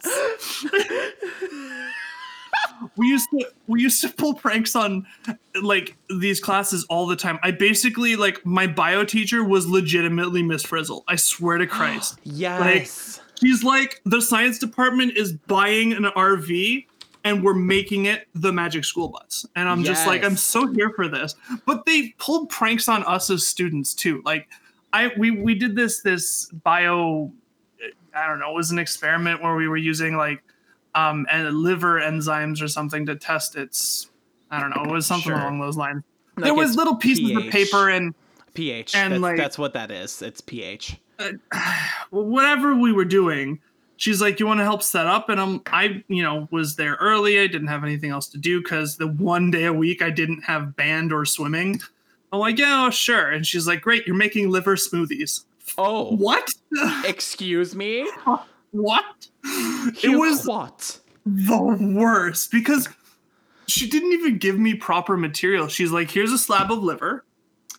[2.96, 5.06] we used to we used to pull pranks on
[5.62, 7.38] like these classes all the time.
[7.42, 11.04] I basically like my bio teacher was legitimately Miss Frizzle.
[11.08, 12.18] I swear to Christ.
[12.24, 12.60] Yes.
[13.18, 16.86] Like, She's like the science department is buying an RV
[17.24, 19.46] and we're making it the magic school bus.
[19.56, 21.34] And I'm just like I'm so here for this.
[21.66, 24.22] But they pulled pranks on us as students too.
[24.24, 24.48] Like
[24.92, 27.30] I we we did this this bio
[28.14, 30.42] I don't know, it was an experiment where we were using like
[30.94, 34.10] um and liver enzymes or something to test its
[34.50, 35.38] I don't know, it was something Sure.
[35.40, 36.02] along those lines.
[36.36, 38.14] Like there was little pieces of paper and
[38.54, 38.94] pH.
[38.94, 40.20] And, that's, like- that's what that is.
[40.22, 40.98] It's pH.
[42.10, 43.60] whatever we were doing
[44.02, 45.28] she's like you want to help set up?
[45.28, 47.38] And i'm i you know was there early.
[47.38, 50.42] I didn't have anything else to do because the one day a week i didn't
[50.42, 51.80] have band or swimming.
[52.32, 53.30] I'm like yeah oh, sure.
[53.30, 55.44] And she's like great you're making liver smoothies.
[55.78, 56.50] Oh, what?
[57.04, 58.10] Excuse me.
[58.72, 59.28] what?
[60.02, 60.98] It was what?
[61.24, 61.62] the
[61.96, 62.88] worst because
[63.68, 65.68] she didn't even give me proper material.
[65.68, 67.24] She's like here's a slab of liver.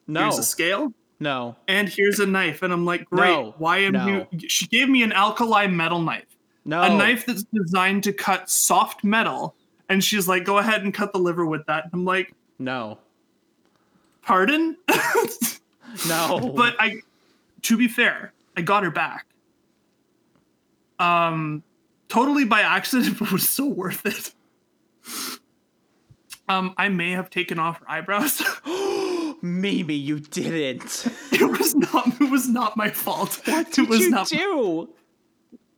[0.08, 3.30] No, here's a scale no, and here's a knife and i'm like great.
[3.30, 4.28] No, why am no.
[4.32, 6.26] you she gave me an alkali metal knife.
[6.66, 6.82] No.
[6.82, 9.56] a knife that's designed to cut soft metal.
[9.88, 11.86] And she's like go ahead and cut the liver with that.
[11.94, 13.00] I'm like No,
[14.22, 14.76] pardon?
[16.10, 16.52] No.
[16.56, 16.96] but i
[17.62, 19.26] to be fair i got her back.
[21.00, 21.64] Um
[22.10, 24.34] totally by accident but was so worth it.
[26.50, 28.42] Um i may have taken off her eyebrows
[29.44, 31.06] Mimi, you didn't.
[31.32, 34.90] it was not it was not my fault What it did was you not do?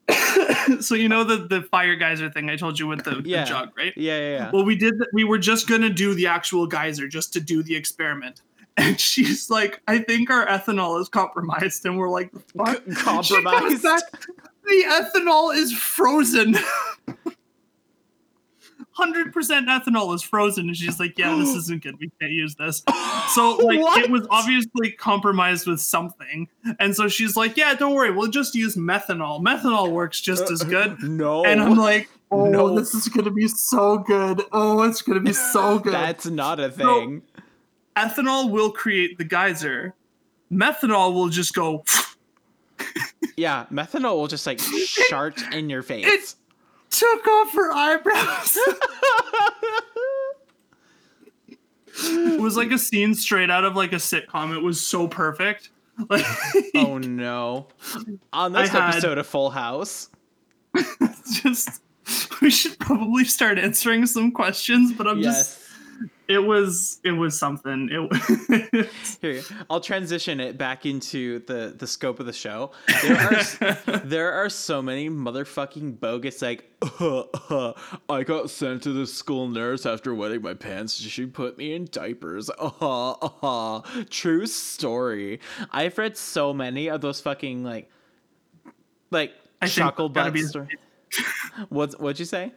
[0.81, 3.43] so you know the the fire geyser thing i told you with the, Yeah.
[3.43, 4.51] the jug right Yeah, yeah, yeah.
[4.53, 4.91] Well, we did.
[4.99, 8.41] th- We were just gonna do the actual geyser, just to do the experiment.
[8.77, 12.93] And she's like, "I think our ethanol is compromised," and we're like, "The fuck?" C-
[12.93, 13.83] compromised?
[13.83, 16.57] the ethanol is frozen.
[18.97, 21.99] Hundred percent ethanol is frozen, and she's like, "Yeah, this isn't good.
[21.99, 22.81] We can't use this."
[23.33, 24.03] So like, What?
[24.03, 26.47] it was obviously compromised with something,
[26.79, 28.11] and so she's like, "Yeah, don't worry.
[28.11, 29.41] We'll just use methanol.
[29.41, 32.73] Methanol works just as good." Uh, no, And I'm like, oh, No.
[32.79, 34.41] this is gonna be so good.
[34.53, 35.93] Oh, it's gonna be so good.
[35.93, 37.21] that's not a thing.
[37.97, 39.93] Ethanol will create the geyser.
[40.51, 41.83] Methanol will just go.
[43.37, 44.59] Yeah, methanol will just like
[45.09, 46.37] shart in your face.
[46.99, 48.57] Took off her eyebrows.
[52.03, 54.55] it was like a scene straight out of like a sitcom.
[54.55, 55.71] It was so perfect.
[56.09, 56.25] Like,
[56.75, 57.67] oh no!
[58.33, 60.09] On this had- episode of Full House,
[61.41, 61.81] just
[62.41, 64.93] we should probably start answering some questions.
[64.93, 65.64] But I'm just, yes.
[66.27, 67.89] It was, it was something.
[67.91, 68.89] It.
[69.21, 72.71] Here, I'll transition it back into the the scope of the show.
[73.03, 77.73] There are there are so many motherfucking bogus like uh, uh,
[78.09, 80.95] I got sent to the school nurse after wetting my pants.
[80.95, 82.49] She put me in diapers.
[82.49, 83.11] Uh,
[83.43, 85.39] uh, true story.
[85.71, 87.89] I've read so many of those fucking like
[89.11, 89.33] like
[89.67, 90.77] chuckle butt be- story.
[91.69, 92.51] What's what'd you say?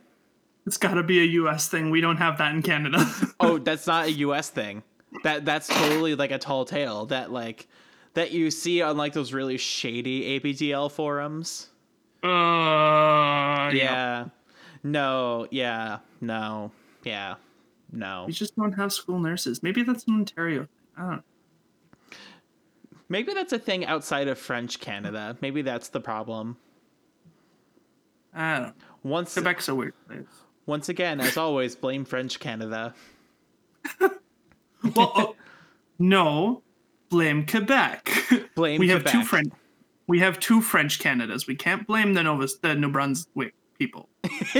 [0.68, 1.66] It's got to be a U.S.
[1.68, 1.88] thing.
[1.88, 2.98] We don't have that in Canada.
[3.40, 4.82] Oh, that's not a US thing.
[5.24, 7.66] That that's totally like a tall tale that like
[8.12, 11.68] that you see on like those really shady ABDL forums.
[12.22, 14.26] uh, Yeah.
[14.82, 16.00] No, yeah.
[16.20, 16.70] No.
[17.02, 17.36] Yeah.
[17.90, 18.24] No.
[18.26, 19.62] We just don't have school nurses.
[19.62, 20.68] Maybe that's in Ontario.
[20.98, 21.10] I don't.
[21.12, 21.22] know.
[23.08, 25.34] Maybe that's a thing outside of French Canada.
[25.40, 26.58] Maybe that's the problem.
[28.34, 28.62] I don't.
[28.66, 28.72] know.
[29.02, 30.26] Once Quebec's a weird place.
[30.68, 32.94] Once again, as always, blame French Canada.
[34.94, 35.36] Well, oh,
[35.98, 36.62] no,
[37.08, 38.10] blame Quebec.
[38.54, 39.52] Blame we have two French.
[40.06, 41.48] We have two French Canadas.
[41.48, 44.08] We can't blame the Nova the New Brunswick people.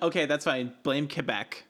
[0.00, 0.72] okay, that's fine.
[0.84, 1.64] Blame Quebec.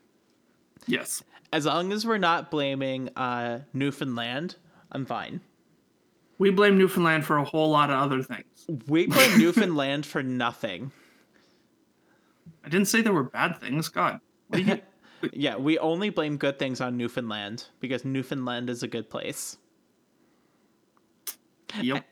[0.86, 1.24] Yes.
[1.50, 4.56] As long as we're not blaming uh, Newfoundland,
[4.92, 5.40] I'm fine.
[6.36, 8.66] We blame Newfoundland for a whole lot of other things.
[8.86, 10.92] We blame Newfoundland for nothing.
[12.66, 13.88] I didn't say there were bad things.
[13.88, 14.20] God.
[14.48, 14.80] What do you,
[15.32, 19.56] Yeah, we only blame good things on Newfoundland because Newfoundland is a good place.
[21.80, 22.04] yep.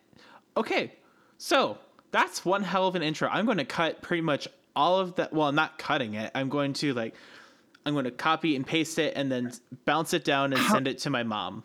[0.57, 0.94] Okay,
[1.36, 1.78] so
[2.12, 3.28] that's one hell of an intro.
[3.28, 4.46] I'm going to cut pretty much
[4.76, 5.32] all of that.
[5.32, 6.30] Well, I'm not cutting it.
[6.34, 7.14] I'm going to like,
[7.84, 9.52] I'm going to copy and paste it and then
[9.84, 11.64] bounce it down and send it to my mom.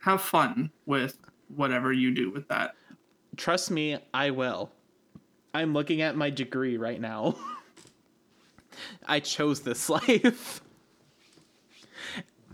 [0.00, 1.16] Have fun with
[1.54, 2.74] whatever you do with that.
[3.36, 4.70] Trust me, I will.
[5.54, 7.36] I'm looking at my degree right now.
[9.06, 10.60] I chose this life.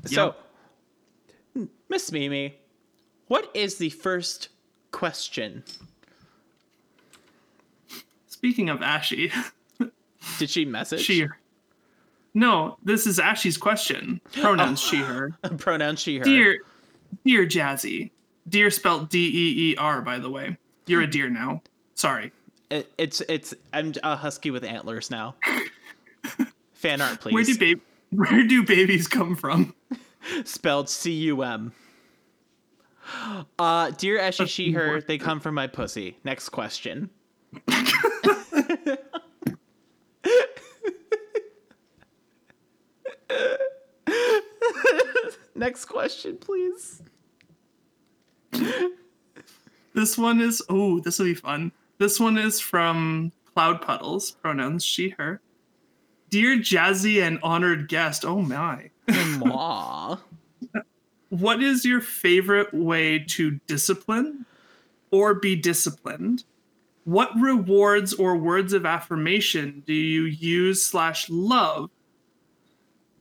[0.05, 0.35] So,
[1.89, 2.59] Miss Mimi,
[3.29, 4.49] what is the first
[4.91, 5.65] question?
[8.27, 9.33] Speaking of Ashy,
[10.39, 11.03] Did she message?
[11.03, 11.27] she
[12.35, 14.21] No, this is Ashy's question.
[14.33, 14.89] Pronouns oh.
[14.91, 15.31] she her.
[15.59, 16.25] Pronouns she her.
[16.25, 16.59] Dear
[17.25, 18.11] Dear Jazzy.
[18.49, 20.57] Dear spelled D E E R, by the way.
[20.87, 21.63] You're a deer now.
[21.95, 22.33] Sorry.
[22.71, 25.37] It, it's it's I'm a husky with antlers now.
[26.85, 27.33] Fan art, please.
[27.33, 27.81] Where do babe
[28.11, 29.75] where do babies come from?
[30.45, 31.73] Spelled C U M.
[33.59, 36.19] Uh, dear Ashy, she, her, they come from my pussy.
[36.25, 37.09] Next question.
[45.55, 47.01] Next question, please.
[49.95, 51.73] This one is oh, this will be fun.
[51.97, 55.41] This one is from Cloud Puddles, pronouns she, her.
[56.31, 58.91] Dear Jazzy and honored guest, oh my.
[61.31, 64.47] What is your favorite way to discipline
[65.11, 66.45] or be disciplined?
[67.05, 71.91] What rewards or words of affirmation do you use slash love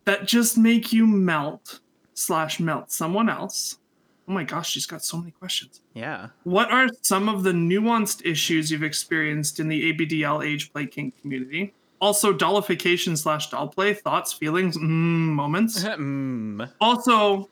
[0.05, 1.79] that just make you melt
[2.13, 3.79] slash melt someone else?
[4.27, 5.81] Oh my gosh, she's got so many questions.
[5.93, 6.29] Yeah.
[6.43, 11.19] What are some of the nuanced issues you've experienced in the ABDL age play kink
[11.19, 11.73] community?
[12.03, 15.81] Also, dollification slash doll play, thoughts, feelings, mm, moments.
[15.85, 16.69] mm.
[16.81, 17.49] Also,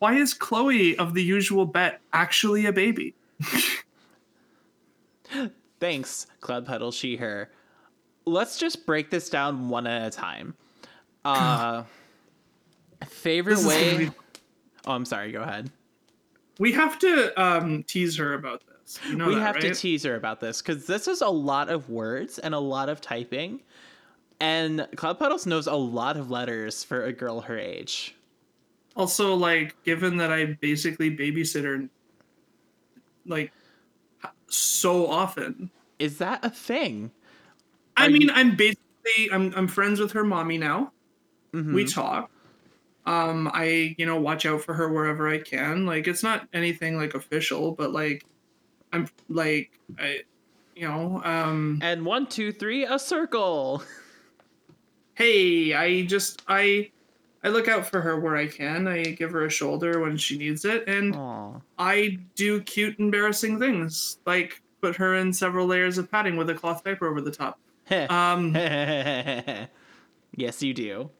[0.00, 3.14] why is Chloe of the usual bet actually a baby?
[5.80, 7.50] Thanks, Cloud Puddle, she, her.
[8.26, 10.52] Let's just break this down one at a time.
[11.24, 11.84] Uh,
[13.08, 13.96] favorite This way.
[13.96, 14.10] be-
[14.86, 15.32] Oh, I'm sorry.
[15.32, 15.70] Go ahead.
[16.58, 19.00] We have to um, tease her about this.
[19.08, 21.70] You know we that, have to tease her about this because this is a lot
[21.70, 23.62] of words and a lot of typing,
[24.40, 28.14] and Cloud Puddles knows a lot of letters for a girl her age.
[28.96, 31.88] also, like, given that I basically babysit her,
[33.26, 33.52] like,
[34.48, 35.70] so often.
[35.98, 37.10] Is that a thing?
[37.96, 40.92] I mean, you- I'm basically I'm I'm friends with her mommy now.
[41.52, 41.72] Mhm.
[41.74, 42.30] we talk
[43.06, 46.96] um i you know watch out for her wherever i can like it's not anything
[46.96, 48.24] like official but like
[48.92, 50.20] i'm like i
[50.74, 53.82] you know um and one, two, three, a circle.
[55.16, 56.88] hey i just i
[57.42, 58.86] i look out for her where i can.
[58.86, 60.86] I give her a shoulder when she needs it.
[60.88, 61.54] And Aw.
[61.78, 66.54] i do cute embarrassing things like put her in several layers of padding with a
[66.54, 67.58] cloth diaper over the top.
[67.90, 68.54] Um
[70.36, 71.10] yes, you do.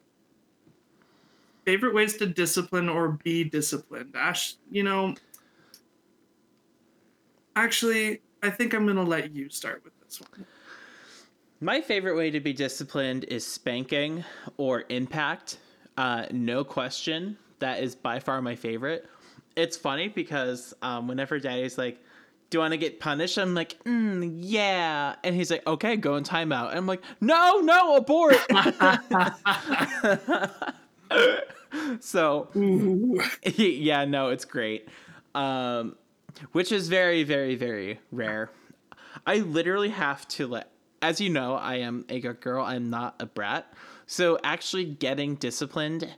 [1.64, 4.14] favorite ways to discipline or be disciplined.
[4.14, 5.14] Ash you know
[7.56, 10.44] actually i think i'm gonna let you start with this one
[11.60, 14.24] My favorite way to be disciplined is spanking
[14.58, 15.58] or impact.
[15.96, 17.38] Uh, no question.
[17.60, 19.08] That is by far my favorite.
[19.56, 21.98] It's funny because um, whenever daddy's like,
[22.50, 23.38] Do you want to get punished?
[23.38, 25.14] I'm like, mm, Yeah.
[25.24, 26.70] And he's like, Okay, go in timeout.
[26.70, 28.36] And I'm like, No, no, abort.
[32.00, 33.18] so Ooh.
[33.56, 34.88] yeah, no, it's great.
[35.34, 35.96] Um,
[36.52, 38.50] which is very, very, very rare.
[39.26, 40.70] I literally have to let,
[41.02, 42.64] as you know, I am a good girl.
[42.64, 43.72] I'm not a brat.
[44.06, 46.08] So actually getting disciplined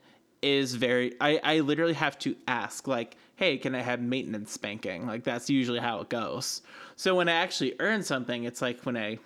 [0.42, 5.06] is very, I, I literally have to ask, like, hey, can I have maintenance spanking?
[5.06, 6.62] Like, that's usually how it goes.
[6.96, 9.18] So when I actually earn something, it's like when I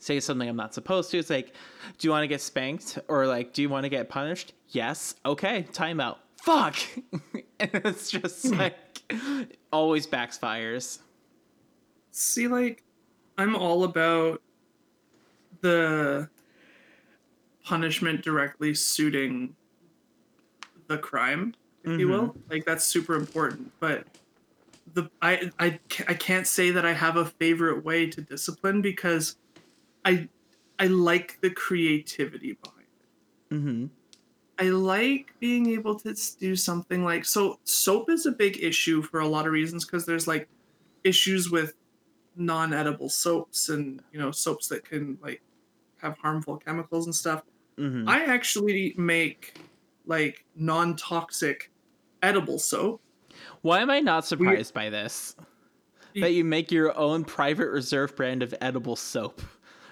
[0.00, 1.18] say something I'm not supposed to.
[1.18, 1.52] It's like,
[1.98, 2.98] do you want to get spanked?
[3.08, 4.54] Or like, do you want to get punished?
[4.68, 5.14] Yes.
[5.24, 5.66] Okay.
[5.72, 6.16] Timeout.
[6.42, 6.76] Fuck.
[7.60, 8.74] and it's just like
[9.72, 10.98] always backfires.
[12.10, 12.82] See, like,
[13.40, 14.42] I'm all about
[15.62, 16.28] the
[17.64, 19.56] punishment directly suiting
[20.88, 22.36] the crime, if you will.
[22.50, 23.72] Like, that's super important.
[23.80, 24.06] But
[24.92, 29.36] the I, I I can't say that I have a favorite way to discipline because
[30.04, 30.28] I
[30.78, 32.86] I like the creativity behind
[33.50, 33.54] it.
[33.54, 33.86] Mm-hmm.
[34.58, 37.58] I like being able to do something like so.
[37.64, 40.46] Soap is a big issue for a lot of reasons because there's like
[41.04, 41.74] issues with
[42.36, 45.42] non-edible soaps and you know soaps that can like
[46.00, 47.42] have harmful chemicals and stuff.
[47.78, 48.08] Mm-hmm.
[48.08, 49.58] I actually make
[50.06, 51.70] like non-toxic
[52.22, 53.00] edible soap.
[53.62, 55.36] Why am I not surprised by this?
[56.16, 59.40] That you make your own private reserve brand of edible soap.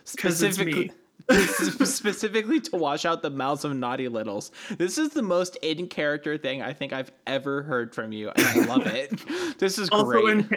[0.04, 0.90] Specifically
[1.30, 4.50] specifically to wash out the mouths of naughty littles.
[4.78, 8.46] This is the most in character thing I think I've ever heard from you, and
[8.46, 9.12] I love it.
[9.58, 10.38] This is Also great.
[10.38, 10.50] in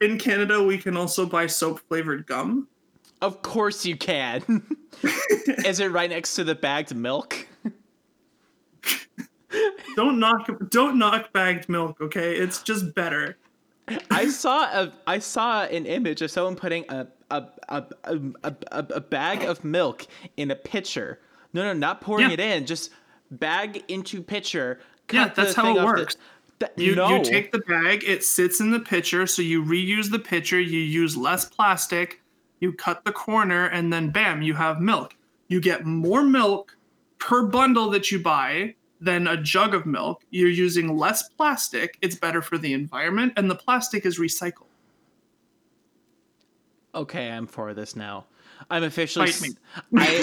[0.00, 2.68] in Canada, we can also buy soap flavored gum.
[3.20, 4.64] Of course you can.
[5.64, 7.46] is it right next to the bagged milk?
[9.96, 12.36] Don't knock don't knock bagged milk, okay?
[12.36, 13.36] It's just better.
[14.10, 18.54] I saw a I saw an image of someone putting a a a, a, a,
[18.70, 21.18] a, bag of milk in a pitcher
[21.52, 22.34] No, no, not pouring Yeah.
[22.34, 22.66] it in.
[22.66, 22.90] Just
[23.30, 24.80] bag into pitcher.
[25.10, 26.14] Yeah, that's how it works.
[26.14, 26.20] the-
[26.60, 26.74] works.
[26.76, 27.08] Th- You no.
[27.16, 30.80] you take the bag, it sits in the pitcher, so you reuse the pitcher, you
[30.80, 32.20] use less plastic,
[32.60, 35.14] you cut the corner, and then bam, you have milk.
[35.48, 36.76] You get more milk
[37.18, 40.24] per bundle that you buy than a jug of milk.
[40.30, 41.96] You're using less plastic.
[42.02, 44.66] It's better for the environment, and the plastic is recycled.
[46.94, 48.26] Okay, I'm for this now.
[48.70, 49.30] I'm officially.
[49.30, 49.50] Fight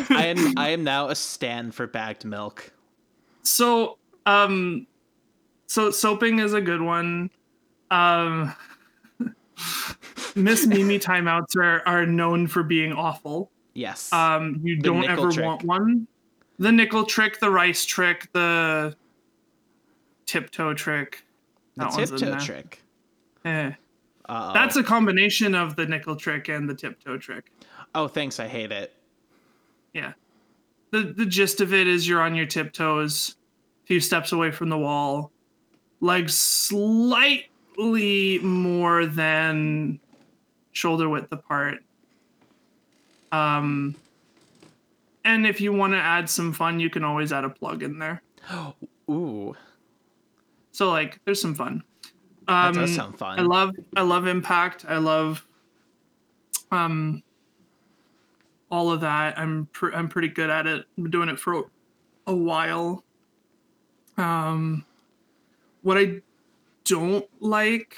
[0.01, 2.71] s- I I am I am now a stand for bagged milk.
[3.43, 4.86] So, um,
[5.68, 7.30] so soaping is a good one.
[7.91, 8.53] Um,
[10.36, 13.51] Miss Mimi timeouts are, are known for being awful.
[13.74, 14.11] Yes.
[14.11, 15.45] Um, you The don't ever trick.
[15.45, 16.07] want one.
[16.59, 18.95] The nickel trick, the rice trick, the
[20.26, 21.24] tiptoe trick.
[21.76, 22.82] the That in tiptoe trick.
[23.43, 23.72] Eh.
[24.28, 24.53] Uh-oh.
[24.53, 27.51] That's a combination of the nickel trick and the tiptoe trick.
[27.93, 28.39] Oh, thanks.
[28.39, 28.93] I hate it.
[29.93, 30.13] Yeah.
[30.91, 33.36] The the gist of it is you're on your tiptoes,
[33.84, 35.32] a few steps away from the wall,
[36.01, 39.99] legs slightly more than
[40.71, 41.79] shoulder width apart.
[43.31, 43.95] Um
[45.23, 47.97] and if you want to add some fun, you can always add a plug in
[47.97, 48.21] there.
[49.09, 49.55] Ooh,
[50.71, 51.83] So like there's some fun.
[52.47, 53.39] that Um, does sound fun.
[53.39, 54.85] I love I love impact.
[54.87, 55.45] I love
[56.71, 57.23] um
[58.71, 59.37] all of that.
[59.39, 60.85] I'm pr- I'm pretty good at it.
[60.97, 61.65] I've been doing it for
[62.27, 63.03] a while.
[64.17, 64.85] Um
[65.86, 66.19] what I
[66.83, 67.95] don't like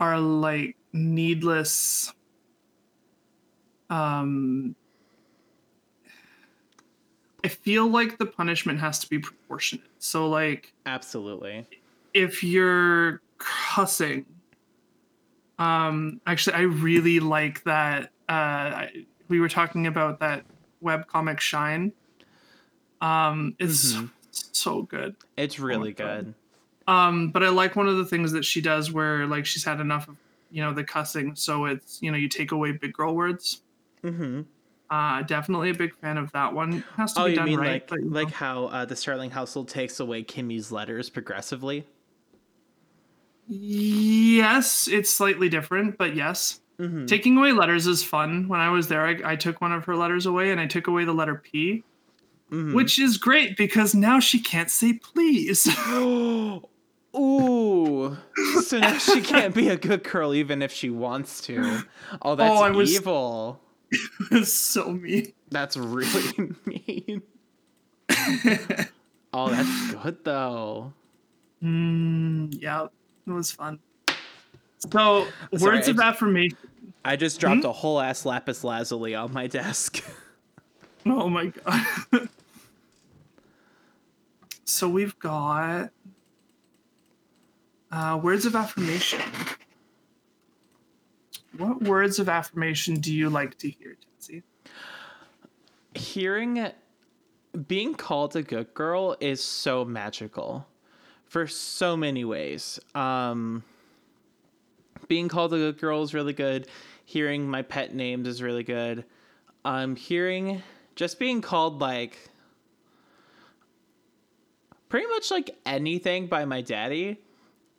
[0.00, 2.12] are like needless
[3.90, 4.74] um
[7.44, 9.86] I feel like the punishment has to be proportionate.
[9.98, 11.66] So like Absolutely.
[12.14, 14.26] if you're cussing
[15.58, 20.44] um actually i really like that uh I- we were talking about that
[20.82, 21.92] webcomic shine
[23.00, 24.10] um it's Mhm.
[24.58, 26.24] So good It's really God.
[26.26, 26.34] good.
[26.92, 29.80] um but i like one of the things that she does where like she's had
[29.80, 30.16] enough of
[30.50, 33.62] you know the cussing so it's you know you take away big girl words
[34.04, 34.42] Mm-hmm.
[34.90, 37.58] uh definitely a big fan of that one has to Oh, be you done mean
[37.58, 38.34] right like but, you like know.
[38.34, 41.84] how uh, the Starling household takes away Kimmy's letters progressively?
[43.48, 47.06] yes it's slightly different but yes Mm-hmm.
[47.06, 48.46] Taking away letters is fun.
[48.46, 50.86] When I was there, I, I took one of her letters away and I took
[50.86, 51.82] away the letter P,
[52.50, 52.74] Mhm.
[52.74, 55.66] which is great because now she can't say please.
[57.16, 58.16] Ooh.
[58.64, 61.82] So now she can't be a good girl even if she wants to.
[62.22, 63.60] Oh, that's I was- evil.
[64.30, 65.32] it's so mean.
[65.50, 67.22] That's really mean.
[69.32, 70.92] Oh, that's good though.
[71.62, 72.86] Mm, yeah,
[73.26, 73.78] it was fun.
[74.78, 76.56] So, Sorry, words I of just- affirmation.
[77.04, 80.02] I just dropped a whole ass lapis lazuli on my desk.
[81.06, 82.28] Oh my god.
[84.68, 85.90] So we've got
[87.90, 89.20] uh, words of affirmation.
[91.56, 94.42] What words of affirmation do you like to hear, Jesse?
[95.94, 96.68] Hearing
[97.66, 100.66] being called a good girl is so magical
[101.24, 102.78] for so many ways.
[102.94, 103.64] Um
[105.08, 106.68] being called a good girl is really good.
[107.06, 109.04] Hearing my pet names is really good.
[109.64, 110.62] I'm um hearing
[110.94, 112.30] just being called like
[114.88, 117.20] pretty much like anything by my daddy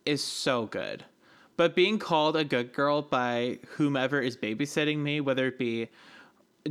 [0.06, 1.04] is so good.
[1.56, 5.88] But being called a good girl by whomever is babysitting me, whether it be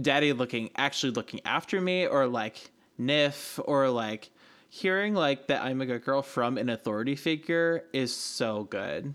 [0.01, 4.29] daddy looking actually looking after me or like Nif or like
[4.69, 9.13] hearing like that I'm a good girl from an authority figure is so good.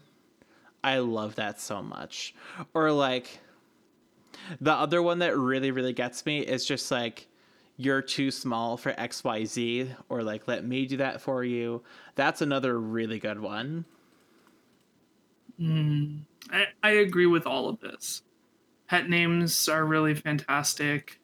[0.83, 2.35] I love that so much.
[2.75, 3.41] Or like
[4.61, 7.29] the other one that really really gets me is just like
[7.77, 11.83] you're too small for XYZ or like let me do that for you.
[12.15, 13.85] That's another really good one.
[16.51, 18.23] I, I agree with all of this.
[18.89, 21.21] Pet names are really fantastic,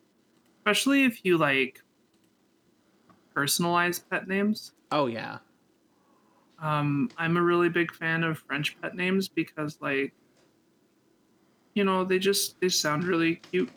[0.59, 1.83] especially if you like
[3.35, 4.73] personalize pet names.
[4.91, 5.39] Oh yeah.
[6.61, 10.13] Um, I'm a really big fan of French pet names because, like,
[11.75, 13.71] you know, they just they sound really cute,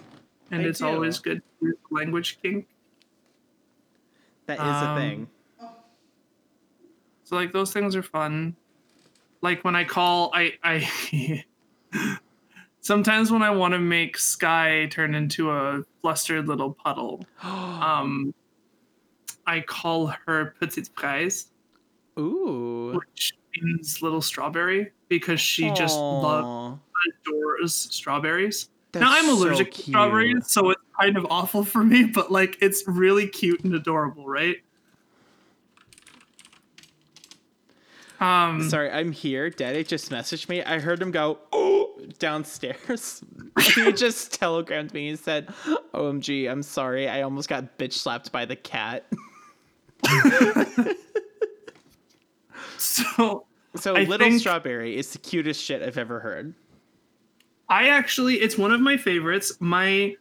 [0.51, 0.85] and They it's do.
[0.87, 2.67] always good to use language kink.
[4.45, 5.27] That is Um, a thing.
[7.23, 8.55] So like those things are fun.
[9.41, 11.43] Like when I call, I I
[12.81, 18.33] sometimes when I want to make Sky turn into a flustered little puddle, um,
[19.47, 21.47] I call her Petite Fraise,
[22.19, 22.93] Ooh.
[22.93, 26.79] which means little strawberry, because she just loves
[27.25, 28.69] adores strawberries.
[29.01, 32.57] Now I'm so allergic to strawberries, so it's kind of awful for me, but like
[32.61, 34.57] it's really cute and adorable, right?
[38.19, 39.49] Um Sorry, I'm here.
[39.49, 40.63] Daddy just messaged me.
[40.63, 43.21] I heard him go, oh, downstairs.
[43.75, 45.47] he just telegrammed me and said,
[45.93, 47.09] OMG, I'm sorry.
[47.09, 49.05] I almost got bitch slapped by the cat.
[52.77, 56.53] so So, I Little think- Strawberry is the cutest shit I've ever heard.
[57.73, 59.57] I actually it's one of my favorites.
[59.59, 60.15] My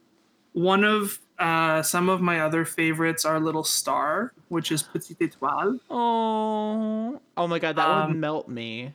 [0.55, 5.78] one of uh some of my other favorites are Little Star, which is Petite Étoile.
[5.90, 8.94] Oh, oh my god, that would Um, melt me.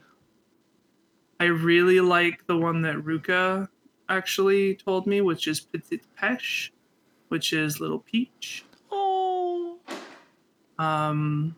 [1.39, 3.70] I really like the one that Ruka
[4.10, 6.72] actually told me, which is Petite Pêche,
[7.28, 8.66] which is Little Peach.
[8.91, 9.78] Oh,
[10.80, 11.55] Um,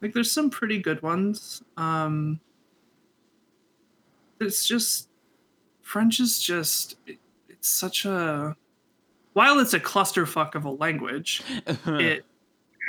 [0.00, 1.64] like there's some pretty good ones.
[1.76, 2.38] Um,
[4.40, 5.07] it's just
[5.88, 7.18] French is just it,
[7.48, 8.54] it's such a
[9.32, 11.42] while it's a clusterfuck of a language,
[11.86, 12.24] it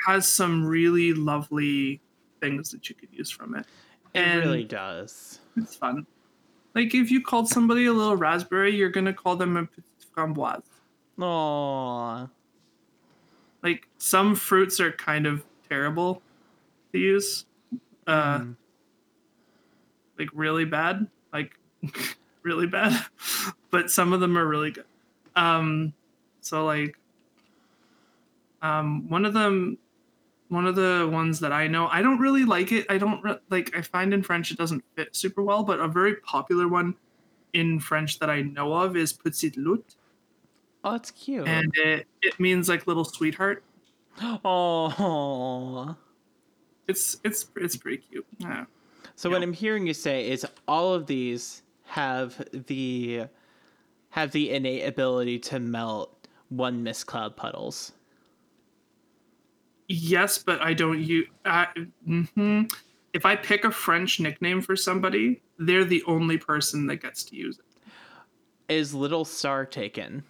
[0.06, 2.02] has some really lovely
[2.42, 3.66] things that you could use from it.
[4.14, 5.40] it and really does.
[5.56, 6.06] it's fun.
[6.76, 9.86] Like if you called somebody a little raspberry, you're gonna call them a petite
[10.16, 10.64] framboise.
[11.18, 12.30] Oh,
[13.64, 16.22] Like some fruits are kind of terrible
[16.92, 17.46] to use.
[18.08, 18.56] Uh, Mm.
[20.18, 21.58] like really bad, like
[22.44, 23.06] really bad.
[23.72, 24.86] but some of them are really good.
[25.36, 25.94] Um,
[26.42, 26.98] so like,
[28.62, 29.78] um, one of them,
[30.50, 32.86] one of the ones that I know, I don't really like it.
[32.90, 33.76] I don't re- like.
[33.76, 35.64] I find in French it doesn't fit super well.
[35.64, 36.96] But a very popular one
[37.54, 39.96] in French that I know of is petite lutte,
[40.84, 41.48] oh, it's cute.
[41.48, 43.64] and it it means like little sweetheart.
[44.22, 45.96] oh.
[46.88, 48.26] It's it's it's pretty cute.
[48.40, 48.66] Yeah.
[49.16, 49.44] So what.
[49.44, 53.26] I'm hearing you say is all of these have the
[54.12, 57.92] have the innate ability to melt one Miss Cloud puddles.
[59.88, 61.28] Yes, but I don't use.
[61.46, 61.66] Uh,
[62.06, 62.64] hmm
[63.14, 67.36] If I pick a French nickname for somebody, they're the only person that gets to
[67.36, 67.66] use it.
[68.74, 70.24] Is Little Star taken?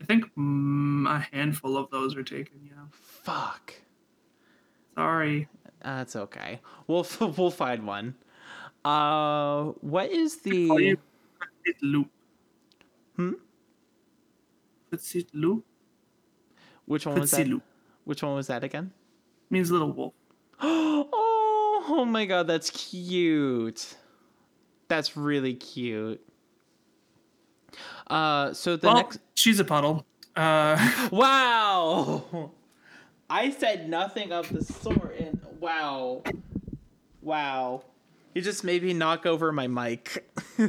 [0.00, 2.58] I think mm, a handful of those are taken.
[2.64, 2.82] Yeah.
[2.90, 3.72] Fuck.
[4.96, 5.48] Sorry.
[5.82, 6.60] That's okay.
[6.88, 8.16] We'll f- we'll find one.
[8.86, 12.10] Uh, what is the Petite Loup.
[13.16, 13.32] Hmm?
[14.90, 15.64] Petite Loup
[16.86, 17.60] which one was that?
[18.04, 18.92] Which one was that again?
[19.50, 20.14] means little wolf.
[20.60, 21.08] oh,
[21.88, 23.96] oh my god, that's cute.
[24.88, 26.20] That's really cute.
[28.06, 30.06] Uh, so the well, next she's a puddle.
[30.34, 32.52] Uh, Wow!
[33.28, 36.22] I said nothing of the sort, and wow.
[37.20, 37.82] Wow.
[38.36, 40.26] You just made me knock over my mic.
[40.58, 40.68] ça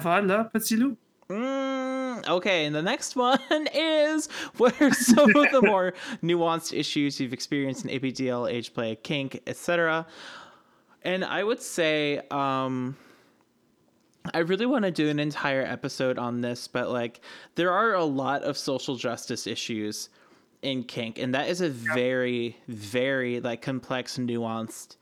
[0.00, 0.96] va là, Petit Loup?
[1.28, 3.40] Mm, okay, and the next one
[3.74, 4.28] is
[4.58, 9.42] what are some of the more nuanced issues you've experienced in ABDL, age play, kink,
[9.48, 10.06] etc.
[11.02, 12.96] And I would say, um,
[14.32, 17.20] I really want to do an entire episode on this, but like,
[17.56, 20.08] there are a lot of social justice issues
[20.62, 24.94] in kink, and that is a very, very like complex, nuanced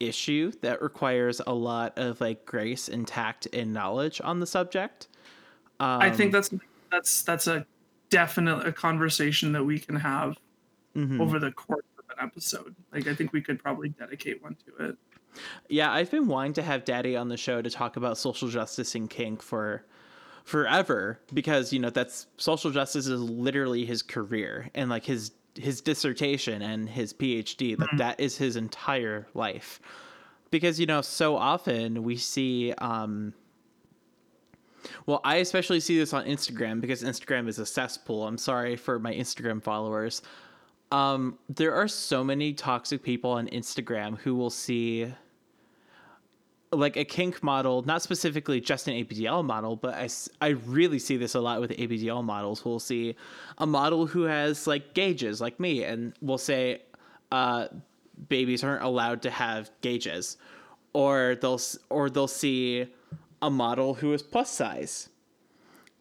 [0.00, 5.08] issue that requires a lot of like grace and tact and knowledge on the subject.
[5.78, 6.50] Um, I think that's
[6.90, 7.66] that's that's a
[8.08, 10.36] definite a conversation that we can have
[10.96, 11.20] mhm.
[11.20, 12.74] over the course of an episode.
[12.92, 14.96] Like I think we could probably dedicate one to it.
[15.68, 18.94] Yeah, I've been wanting to have Daddy on the show to talk about social justice
[18.96, 19.84] and kink for
[20.44, 25.80] forever because you know that's social justice is literally his career and like his his
[25.80, 29.80] dissertation and his PhD like that is his entire life.
[30.50, 33.34] Because you know so often we see um
[35.06, 38.26] well, I especially see this on Instagram because Instagram is a cesspool.
[38.26, 40.22] I'm sorry for my Instagram followers.
[40.92, 45.12] Um, there are so many toxic people on Instagram who will see
[46.72, 50.08] like a kink model, not specifically just an ABDL model, but I,
[50.40, 52.64] I really see this a lot with ABDL models.
[52.64, 53.16] We'll see
[53.58, 56.82] a model who has like gauges, like me, and we'll say
[57.32, 57.68] uh,
[58.28, 60.36] babies aren't allowed to have gauges,
[60.92, 62.86] or they'll or they'll see
[63.42, 65.08] a model who is plus size,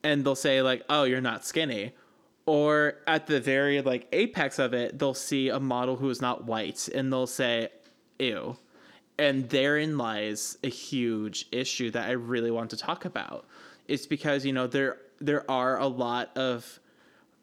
[0.03, 1.93] and they'll say like, "Oh, you're not skinny."
[2.45, 6.45] Or at the very like apex of it, they'll see a model who is not
[6.45, 7.69] white, and they'll say,
[8.19, 8.57] "Ew."
[9.19, 13.45] And therein lies a huge issue that I really want to talk about.
[13.87, 16.79] It's because you know there there are a lot of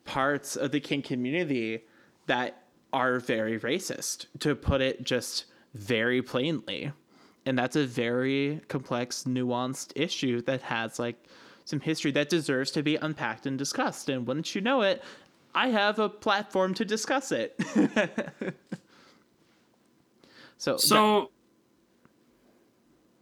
[0.05, 1.85] parts of the kink community
[2.27, 2.63] that
[2.93, 6.93] are very racist, to put it just very plainly.
[7.45, 11.17] and that's a very complex, nuanced issue that has like
[11.65, 14.09] some history that deserves to be unpacked and discussed.
[14.09, 15.03] And wouldn't you know it,
[15.55, 17.55] I have a platform to discuss it.
[20.59, 21.31] so So,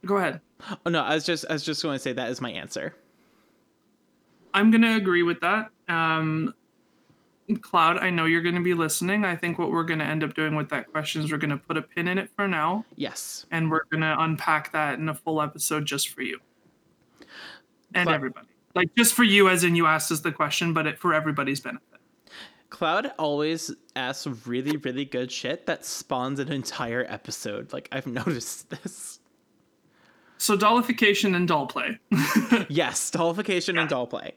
[0.04, 0.40] go ahead.
[0.86, 2.94] oh no, I was just I was just going to say that is my answer.
[4.52, 5.70] I'm gonna agree with that.
[5.88, 6.54] Um,
[7.60, 9.24] Cloud, I know you're gonna be listening.
[9.24, 11.76] I think what we're gonna end up doing with that question is we're gonna put
[11.76, 13.46] a pin in it for now, Yes.
[13.50, 16.38] and we're gonna unpack that in a full episode just for you
[17.94, 18.46] and But- everybody.
[18.76, 21.60] Like just for you, as in you asked us the question, but it, for everybody's
[21.60, 22.00] benefit.
[22.70, 27.72] Cloud always asks really, really good shit that spawns an entire episode.
[27.72, 29.20] Like I've noticed this.
[30.44, 31.98] So dollification and doll play.
[32.68, 34.34] Yes, dollification and doll play.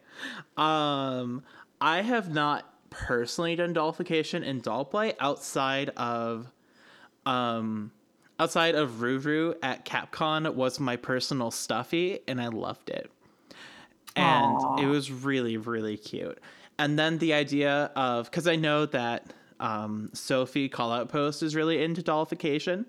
[0.56, 1.44] Um,
[1.82, 6.50] I have not personally done dollification and doll play outside of,
[7.26, 7.92] um,
[8.40, 13.12] outside of Ruru at Capcom was my personal stuffy, and I loved it.
[14.16, 14.78] And Aw.
[14.78, 16.40] it was really, really cute.
[16.80, 21.54] And then the idea of because I know that um, Sophie Call Out Post is
[21.54, 22.86] really into dollification.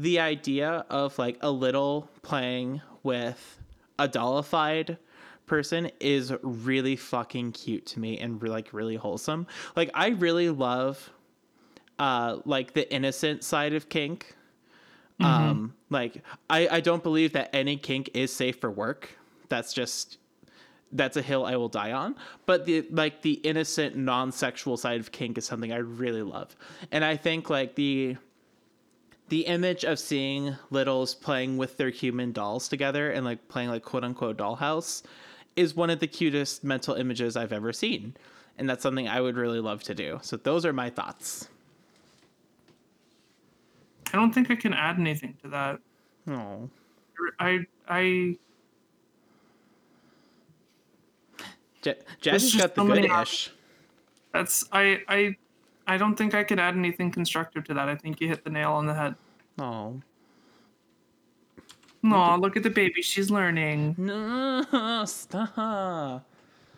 [0.00, 3.58] The idea of like a little playing with
[3.98, 4.96] a dollified
[5.44, 9.46] person is really fucking cute to me and like really wholesome.
[9.76, 11.10] Like I really love
[11.98, 14.36] uh like the innocent side of kink.
[15.20, 19.18] Um like I I don't believe that any kink is safe for work.
[19.50, 20.16] That's just
[20.92, 22.16] that's a hill I will die on.
[22.46, 26.56] But the like the innocent non-sexual side of kink is something I really love.
[26.90, 28.16] And I think like the
[29.30, 33.84] the image of seeing littles playing with their human dolls together and like playing like
[33.84, 35.02] quote unquote dollhouse
[35.56, 38.16] is one of the cutest mental images I've ever seen.
[38.58, 40.18] And that's something I would really love to do.
[40.22, 41.48] So those are my thoughts.
[44.12, 45.78] I don't think I can add anything to that.
[46.28, 46.68] Oh.
[47.38, 48.36] I I
[51.82, 53.52] J- Jazz has just got the good ish.
[54.32, 55.36] that's I I
[55.90, 57.88] I don't think I could add anything constructive to that.
[57.88, 59.16] I think you hit the nail on the head.
[59.58, 60.00] Oh.
[62.04, 63.02] Aw, look at the baby.
[63.02, 63.96] She's learning.
[63.98, 66.24] No, stop.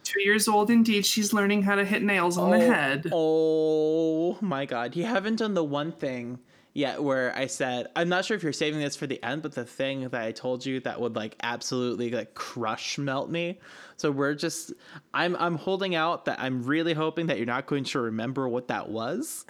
[0.02, 1.04] Two years old indeed.
[1.04, 3.10] She's learning how to hit nails on the oh, head.
[3.12, 4.96] Oh my god.
[4.96, 6.38] You haven't done the one thing
[6.72, 9.52] yet where I said, I'm not sure if you're saving this for the end, but
[9.52, 13.60] the thing that I told you that would like absolutely like crush melt me.
[14.03, 14.72] So we're just
[15.14, 18.66] I'm I'm holding out that I'm really hoping that you're not going to remember what
[18.66, 19.46] that was.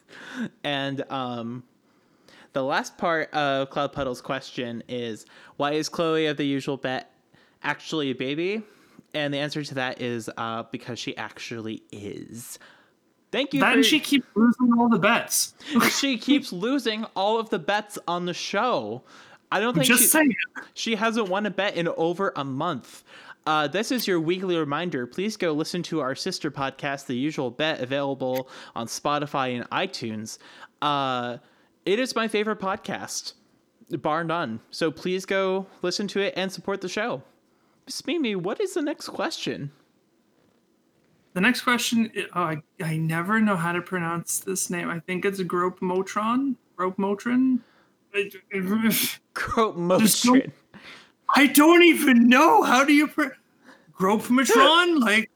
[0.64, 1.64] and um
[2.52, 5.24] the last part of Cloud Puddle's question is
[5.56, 7.10] why is Chloe of the usual bet
[7.62, 8.62] actually a baby?
[9.14, 12.58] And the answer to that is uh, because she actually is.
[13.32, 13.60] Thank you.
[13.60, 15.54] Then for- she keeps losing all the bets.
[15.98, 19.04] she keeps losing all of the bets on the show.
[19.50, 20.34] I don't think Just she, saying.
[20.74, 23.04] she hasn't won a bet in over a month.
[23.46, 25.06] Uh, this is your weekly reminder.
[25.06, 30.38] Please go listen to our sister podcast, The Usual Bet, available on Spotify and iTunes.
[30.82, 31.38] Uh,
[31.84, 33.34] it is my favorite podcast,
[34.02, 34.58] bar none.
[34.72, 37.22] So please go listen to it and support the show.
[37.86, 39.70] Miss Mimi, what is the next question?
[41.34, 44.90] The next question, oh, I, I never know how to pronounce this name.
[44.90, 46.56] I think it's Grope Motron.
[46.76, 47.60] Grope Motron.
[48.12, 48.30] I,
[49.34, 50.52] Quote Just don't- motion.
[51.34, 52.62] I don't even know.
[52.62, 53.08] How do you
[53.92, 55.00] Grope Matron?
[55.00, 55.30] like,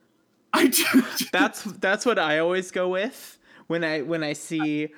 [0.52, 0.84] I do.
[1.32, 4.88] that's that's what I always go with when I when I see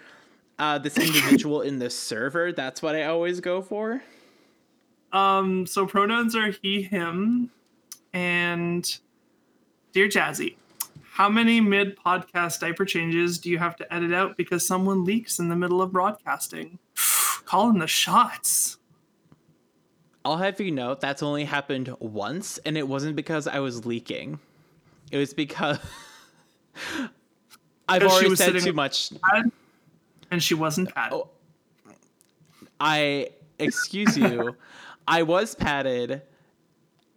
[0.59, 2.53] uh, this individual in the server.
[2.53, 4.03] That's what I always go for.
[5.13, 7.51] Um, so pronouns are he, him,
[8.15, 8.99] and
[9.93, 10.57] dear Jazzy,
[11.13, 15.39] how many mid podcast diaper changes do you have to edit out because someone leaks
[15.39, 16.79] in the middle of broadcasting?
[17.45, 18.79] Calling the shots.
[20.25, 24.39] I'll have you know that's only happened once, and it wasn't because I was leaking.
[25.11, 25.79] It was because
[27.89, 29.13] I've already was said too much.
[30.31, 31.13] And she wasn't padded.
[31.13, 31.29] Oh.
[32.81, 34.57] I excuse you.
[35.09, 36.23] I was padded,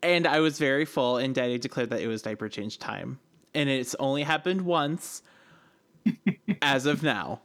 [0.01, 3.19] and I was very full, and Daddy declared that it was diaper change time,
[3.53, 5.21] and it's only happened once,
[6.61, 7.41] as of now.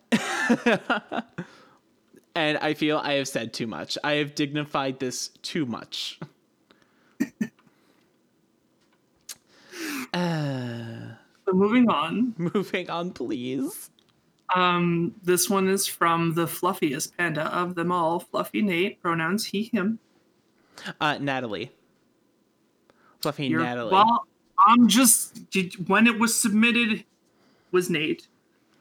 [2.35, 3.97] And I feel I have said too much.
[4.05, 6.18] I have dignified this too much.
[10.12, 11.14] uh,
[11.47, 12.35] So moving on.
[12.39, 13.91] moving on, please.
[14.55, 19.01] Um, this one is from the fluffiest panda of them all, Fluffy Nate.
[19.01, 19.99] Pronouns he, him.
[21.01, 21.70] Uh, Natalie.
[23.20, 23.93] Fluffy You're- Natalie.
[23.93, 24.26] Well,
[24.66, 27.05] I'm just did- when it was submitted
[27.70, 28.26] was Nate,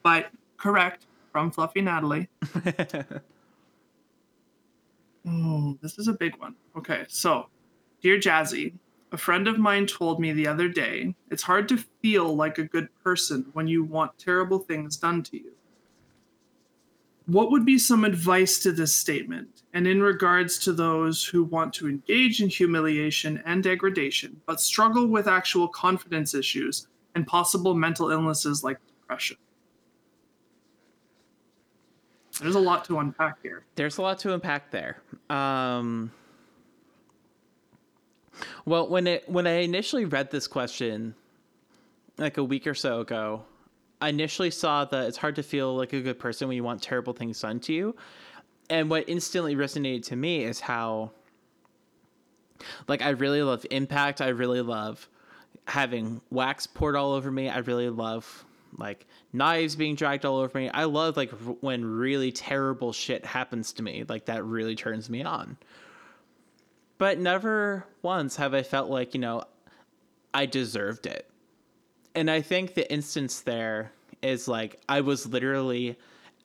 [0.02, 2.28] but correct from Fluffy Natalie.
[5.28, 6.56] Oh, this is a big one.
[6.78, 7.48] Okay, so,
[8.02, 8.74] dear Jazzy,
[9.12, 12.64] a friend of mine told me the other day it's hard to feel like a
[12.64, 15.52] good person when you want terrible things done to you.
[17.26, 21.74] What would be some advice to this statement, and in regards to those who want
[21.76, 28.10] to engage in humiliation and degradation, but struggle with actual confidence issues and possible mental
[28.10, 29.38] illnesses like depression?
[32.40, 33.64] There's a lot to unpack here.
[33.76, 35.02] There's a lot to unpack there.
[35.30, 36.12] Um,
[38.66, 41.16] well, when it when I initially read this question,
[42.18, 43.44] like a week or so ago,
[44.02, 46.82] I initially saw that it's hard to feel like a good person when you want
[46.82, 47.96] terrible things done to you.
[48.70, 51.12] And what instantly resonated to me is how
[52.88, 54.22] like I really love impact.
[54.22, 55.10] I really love
[55.68, 57.50] having wax poured all over me.
[57.50, 58.46] I really love
[58.78, 60.70] like knives being dragged all over me.
[60.70, 64.06] I love like r- when really terrible shit happens to me.
[64.08, 65.58] Like that really turns me on.
[66.98, 69.44] But never once have I felt like, you know,
[70.34, 71.30] I deserved it
[72.16, 73.92] and I think the instance there
[74.22, 75.98] is like I was literally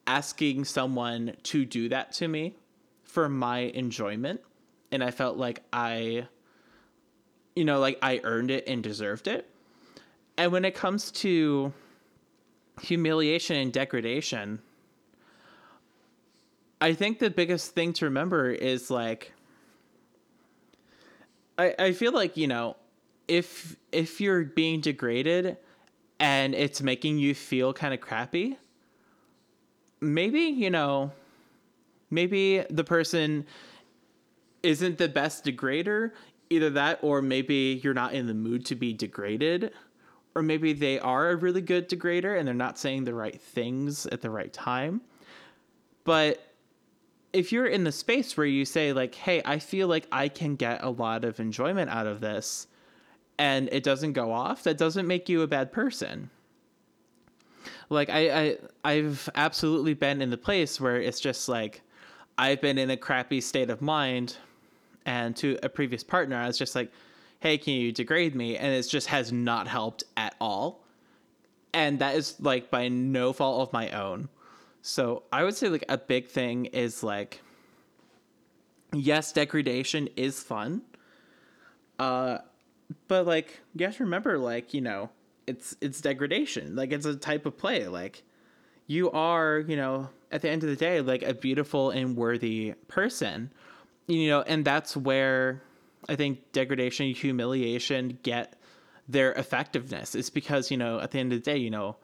[0.07, 2.55] asking someone to do that to me
[3.03, 4.41] for my enjoyment
[4.93, 6.29] and I felt like I
[7.57, 9.49] you know like I earned it and deserved it.
[10.37, 11.73] And when it comes to
[12.81, 14.61] humiliation and degradation,
[16.81, 19.33] I think the biggest thing to remember is like
[21.59, 22.77] I I feel like, you know,
[23.29, 25.57] if if you're being degraded
[26.21, 28.59] and it's making you feel kind of crappy,
[30.01, 31.13] maybe, you know,
[32.11, 33.47] maybe the person
[34.63, 36.13] isn't the best degrader,
[36.51, 39.73] either that or maybe you're not in the mood to be degraded
[40.35, 44.07] or maybe they are a really good degrader and they're not saying the right things
[44.07, 45.01] at the right time.
[46.05, 46.55] But
[47.33, 50.57] if you're in the space where you say like, "Hey, I feel like I can
[50.57, 52.67] get a lot of enjoyment out of this,"
[53.39, 56.31] and it doesn't go off, that doesn't make you a bad person.
[57.91, 61.83] Like I, I I've absolutely been in the place where it's just like
[62.39, 64.37] I've been in a crappy state of mind
[65.07, 66.91] and to a previous partner, I was just like,
[67.45, 68.57] Hey, can you degrade me?
[68.57, 70.83] And it just has not helped at all.
[71.75, 74.31] And that is like by no fault of my own.
[74.81, 77.43] So I would say like a big thing is like
[78.95, 80.81] yes, degradation is fun.
[81.99, 82.39] Uh
[83.09, 85.11] but like you have to remember like you know
[85.47, 88.23] it's it's degradation like it's a type of play like
[88.87, 92.73] you are you know at the end of the day like a beautiful and worthy
[92.89, 93.51] person
[94.07, 95.63] you know and that's where
[96.09, 98.57] i think degradation humiliation get
[99.09, 101.97] their effectiveness it's because you know at the end of the day you know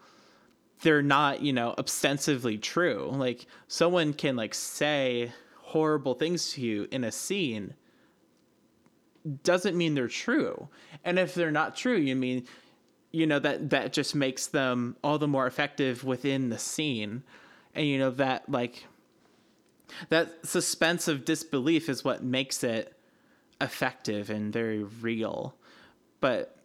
[0.83, 6.89] they're not you know ostensibly true like someone can like say horrible things to you
[6.91, 7.75] in a scene
[9.43, 10.69] doesn't mean they're true.
[11.05, 12.47] And if they're not true, you mean
[13.13, 17.23] you know that that just makes them all the more effective within the scene.
[17.75, 18.87] And you know that like
[20.09, 22.97] that suspense of disbelief is what makes it
[23.61, 25.55] effective and very real.
[26.21, 26.57] But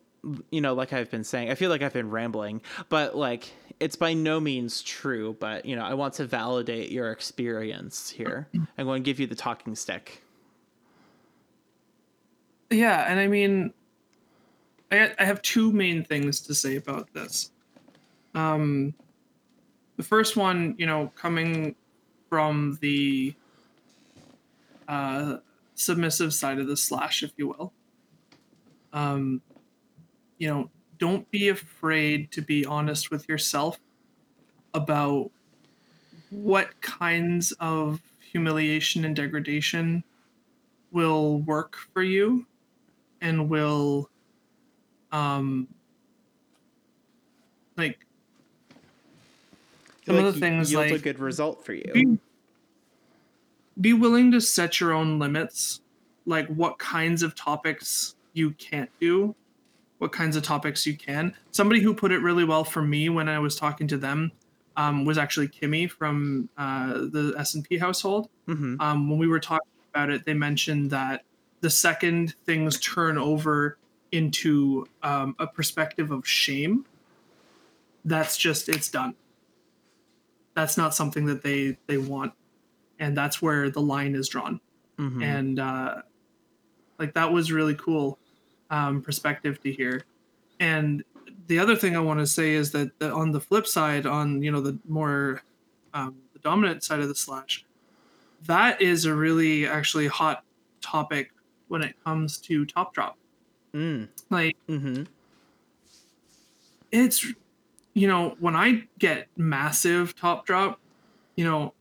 [0.49, 3.95] you know, like I've been saying, I feel like I've been rambling, but like it's
[3.95, 8.47] by no means true, but you know, I want to validate your experience here.
[8.77, 10.23] I'm going to give you the talking stick.
[12.71, 13.73] Yeah, and I mean,
[14.91, 17.51] I I have two main things to say about this.
[18.33, 18.93] Um,
[19.97, 21.75] the first one, you know, coming
[22.29, 23.33] from the
[24.87, 25.37] uh,
[25.75, 27.73] submissive side of the slash, if you will.
[28.93, 29.41] Um,
[30.37, 33.79] you know, don't be afraid to be honest with yourself
[34.73, 35.31] about
[36.29, 38.01] what kinds of
[38.31, 40.03] humiliation and degradation
[40.91, 42.45] will work for you
[43.21, 44.09] and will
[45.11, 45.67] um
[47.77, 48.05] like
[50.05, 51.91] some like of the things like a good result for you.
[51.93, 52.19] be,
[53.79, 55.81] be willing to set your own limits
[56.25, 59.35] like what kinds of topics you can't do
[59.97, 61.33] what kinds of topics you can.
[61.51, 64.31] Somebody who put it really well for me when i was talking to them
[64.77, 68.29] um, was actually kimmy from uh, the s&p household.
[68.45, 71.23] Hmm um, when we were talking about it they mentioned that
[71.61, 73.77] the second things turn over
[74.11, 76.85] into um, a perspective of shame
[78.05, 79.15] that's just it's done.
[80.53, 82.33] That's not something that they they want
[82.99, 84.59] and that's where the line is drawn
[84.97, 86.01] hmm and uh
[86.99, 88.17] like that was really cool
[88.69, 90.03] um perspective to hear
[90.59, 91.03] and
[91.47, 94.41] the other thing i want to say is that, that on the flip side on
[94.41, 95.41] you know the more
[95.93, 97.65] um, the dominant side of the slash
[98.45, 100.43] that is a really actually hot
[100.81, 101.31] topic
[101.67, 103.17] when it comes to top drop.
[103.73, 104.07] Mm.
[104.29, 105.03] Like Mm-hmm.
[106.91, 107.25] it's
[107.93, 110.79] you know when i get massive top drop
[111.35, 111.73] you know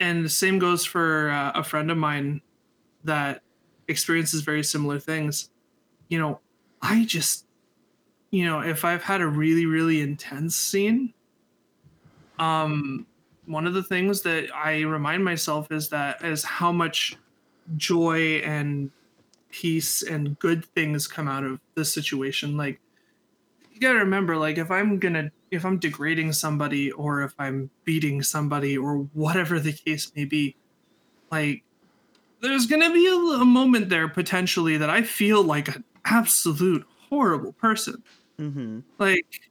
[0.00, 2.40] and the same goes for uh, a friend of mine
[3.04, 3.42] that
[3.88, 5.50] experiences very similar things.
[6.08, 6.40] You know
[6.82, 7.44] i just
[8.30, 11.12] you know if i've had a really really intense scene
[12.38, 13.06] um
[13.44, 17.18] one of the things that i remind myself is that is how much
[17.76, 18.90] joy and
[19.50, 22.56] peace and good things come out of this situation.
[22.56, 22.80] Like
[23.80, 28.22] you gotta remember like if i'm gonna if i'm degrading somebody or if i'm beating
[28.22, 30.54] somebody or whatever the case may be
[31.32, 31.62] like
[32.42, 37.52] there's gonna be a, a moment there potentially that i feel like an absolute horrible
[37.54, 38.02] person
[38.38, 38.80] Mm-hmm.
[38.98, 39.50] like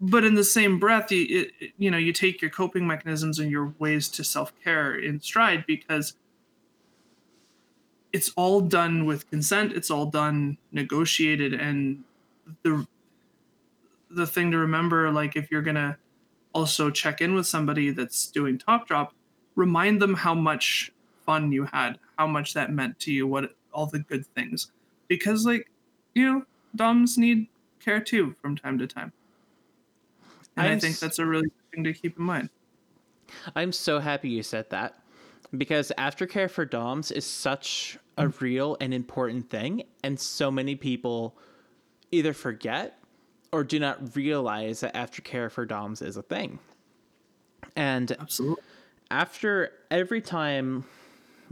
[0.00, 3.50] but in the same breath you it, you know you take your coping mechanisms and
[3.50, 6.14] your ways to self-care in stride because
[8.12, 12.02] it's all done with consent it's all done negotiated and
[12.62, 12.86] the
[14.10, 15.96] the thing to remember like if you're gonna
[16.52, 19.14] also check in with somebody that's doing top drop
[19.54, 20.92] remind them how much
[21.24, 24.70] fun you had how much that meant to you what all the good things.
[25.08, 25.70] Because like
[26.14, 26.44] you know
[26.74, 27.46] doms need
[27.80, 29.12] care too from time to time.
[30.56, 32.50] And i I'm think that's a really good thing to keep in mind.
[33.54, 34.98] I'm so happy you said that
[35.56, 41.36] because aftercare for DOMs is such a real and important thing, and so many people
[42.10, 42.98] either forget
[43.52, 46.58] or do not realize that aftercare for DOMs is a thing.
[47.76, 48.62] And absolutely
[49.10, 50.84] after every time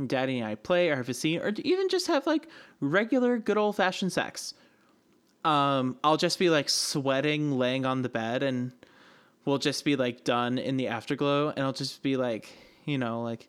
[0.06, 2.48] Daddy and I play or have a scene, or even just have like
[2.80, 4.54] regular good old fashioned sex,
[5.44, 8.72] um, I'll just be like sweating, laying on the bed, and
[9.44, 12.48] we'll just be like done in the afterglow, and I'll just be like,
[12.84, 13.48] you know, like,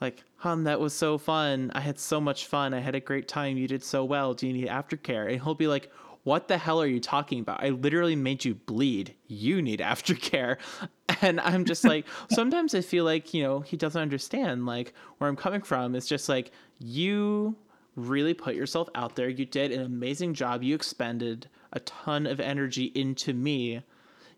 [0.00, 1.70] like, hon, that was so fun.
[1.74, 2.72] I had so much fun.
[2.72, 3.56] I had a great time.
[3.56, 4.32] You did so well.
[4.32, 5.30] Do you need aftercare?
[5.30, 5.90] And he'll be like,
[6.24, 7.62] what the hell are you talking about?
[7.62, 9.14] I literally made you bleed.
[9.26, 10.58] You need aftercare.
[11.22, 15.28] And I'm just like, sometimes I feel like, you know, he doesn't understand like where
[15.28, 15.96] I'm coming from.
[15.96, 17.56] It's just like, you
[17.96, 19.28] really put yourself out there.
[19.28, 20.62] You did an amazing job.
[20.62, 23.82] You expended a ton of energy into me.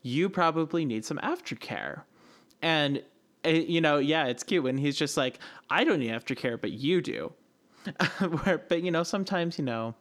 [0.00, 2.02] You probably need some aftercare.
[2.62, 3.02] And,
[3.44, 5.38] uh, you know, yeah, it's cute when he's just like,
[5.70, 7.32] I don't need aftercare, but you do.
[8.42, 9.94] Where, but, you know, sometimes, you know,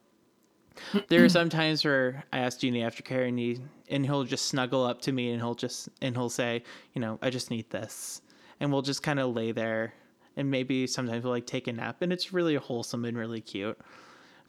[1.09, 3.59] there are some times where I ask Genie aftercare and he
[3.89, 6.63] and he'll just snuggle up to me and he'll just and he'll say,
[6.93, 8.21] you know, I just need this.
[8.59, 9.93] And we'll just kind of lay there
[10.37, 13.77] and maybe sometimes we'll like take a nap and it's really wholesome and really cute.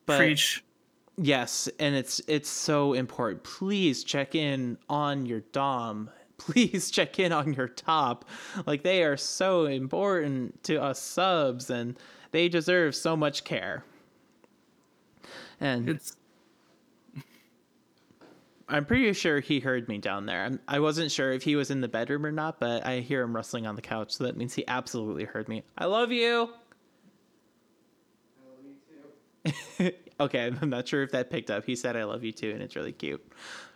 [0.07, 0.63] But preach
[1.17, 3.43] yes, and it's it's so important.
[3.43, 6.11] Please check in on your dom.
[6.39, 8.25] Please check in on your top.
[8.67, 11.97] Like they are so important to us subs and
[12.33, 13.85] they deserve so much care.
[15.63, 16.17] And it's
[18.69, 20.45] I'm pretty sure he heard me down there.
[20.45, 23.23] I'm, I wasn't sure if he was in the bedroom or not, but I hear
[23.23, 25.63] him rustling on the couch, so that means he absolutely heard me.
[25.77, 26.49] I love you.
[28.39, 29.93] I love you too.
[30.21, 31.65] okay, I'm not sure if that picked up.
[31.65, 33.23] He said I love you too, and it's really cute.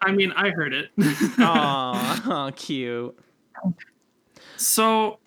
[0.03, 0.91] i mean i heard it
[1.39, 3.19] Aw, cute.
[4.57, 5.19] so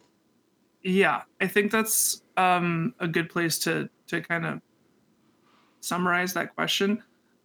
[0.84, 4.62] yeah i think that's um a good place to to kind of
[5.82, 7.02] summarize that question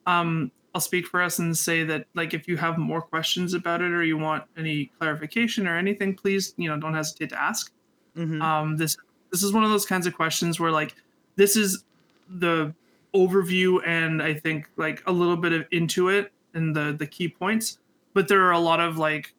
[0.07, 3.81] um i'll speak for us and say that like if you have more questions about
[3.81, 7.73] it or you want any clarification or anything please you know don't hesitate to ask
[8.17, 8.41] Mhm.
[8.43, 8.97] um this
[9.33, 10.95] this is one of those kinds of questions where like
[11.37, 11.85] this is
[12.29, 12.73] the
[13.15, 17.29] overview and i think like a little bit of into it and the the key
[17.29, 17.79] points
[18.13, 19.35] but there are a lot of like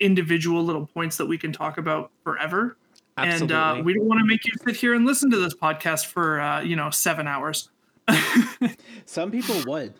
[0.00, 2.76] individual little points that we can talk about forever
[3.16, 3.54] Absolutely.
[3.56, 6.06] and uh, we don't want to make you sit here and listen to this podcast
[6.06, 7.68] for uh, you know seven hours
[9.06, 9.94] Some people would.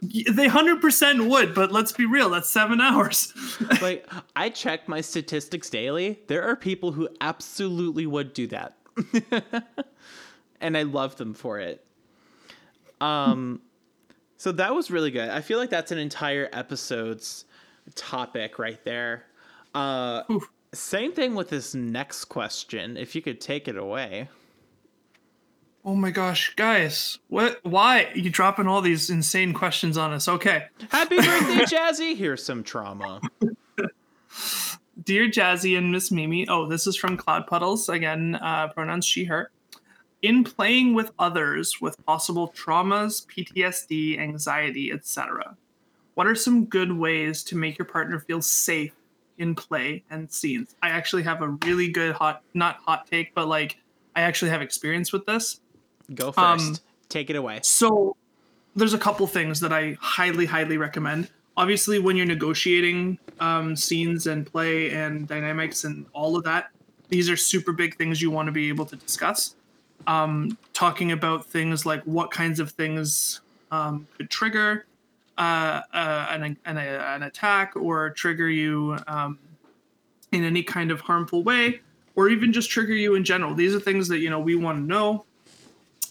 [0.00, 3.32] they 100% would but let's be real that's seven hours
[3.80, 6.18] like I check my statistics daily.
[6.26, 8.76] There are people who absolutely would do that.
[10.60, 11.84] and I love them for it.
[13.00, 13.62] Um
[14.36, 15.30] so that was really good.
[15.30, 17.46] I feel like that's an entire episode's
[17.94, 19.24] topic right there.
[19.74, 20.50] Uh Oof.
[20.74, 24.28] same thing with this next question if you could take it away.
[25.84, 30.28] Oh my gosh guys what why are you dropping all these insane questions on us
[30.28, 32.16] okay Happy birthday Jazzy.
[32.16, 33.20] Here's some trauma.
[35.02, 37.88] Dear Jazzy and Miss Mimi, oh, this is from Cloud Puddles.
[37.88, 39.50] Again, uh, pronouns she, her.
[40.22, 45.56] In playing with others with possible traumas, PTSD, anxiety, etc.,
[46.14, 48.92] what are some good ways to make your partner feel safe
[49.36, 50.76] in play and scenes.
[50.80, 53.78] I actually have a really good hot not hot take, but like
[54.14, 55.60] I actually have experience with this.
[56.12, 56.68] Go first.
[56.68, 56.76] Um,
[57.08, 57.60] Take it away.
[57.62, 58.16] So
[58.74, 61.30] there's a couple things that I highly, highly recommend.
[61.56, 66.70] Obviously, when you're negotiating um, scenes and play and dynamics and all of that,
[67.08, 69.54] these are super big things you want to be able to discuss.
[70.06, 73.40] Um, talking about things like what kinds of things
[73.70, 74.86] um, could trigger
[75.38, 79.38] uh, uh, an, an, an attack or trigger you um,
[80.32, 81.80] in any kind of harmful way,
[82.16, 83.54] or even just trigger you in general.
[83.54, 85.24] These are things that you know we want to know.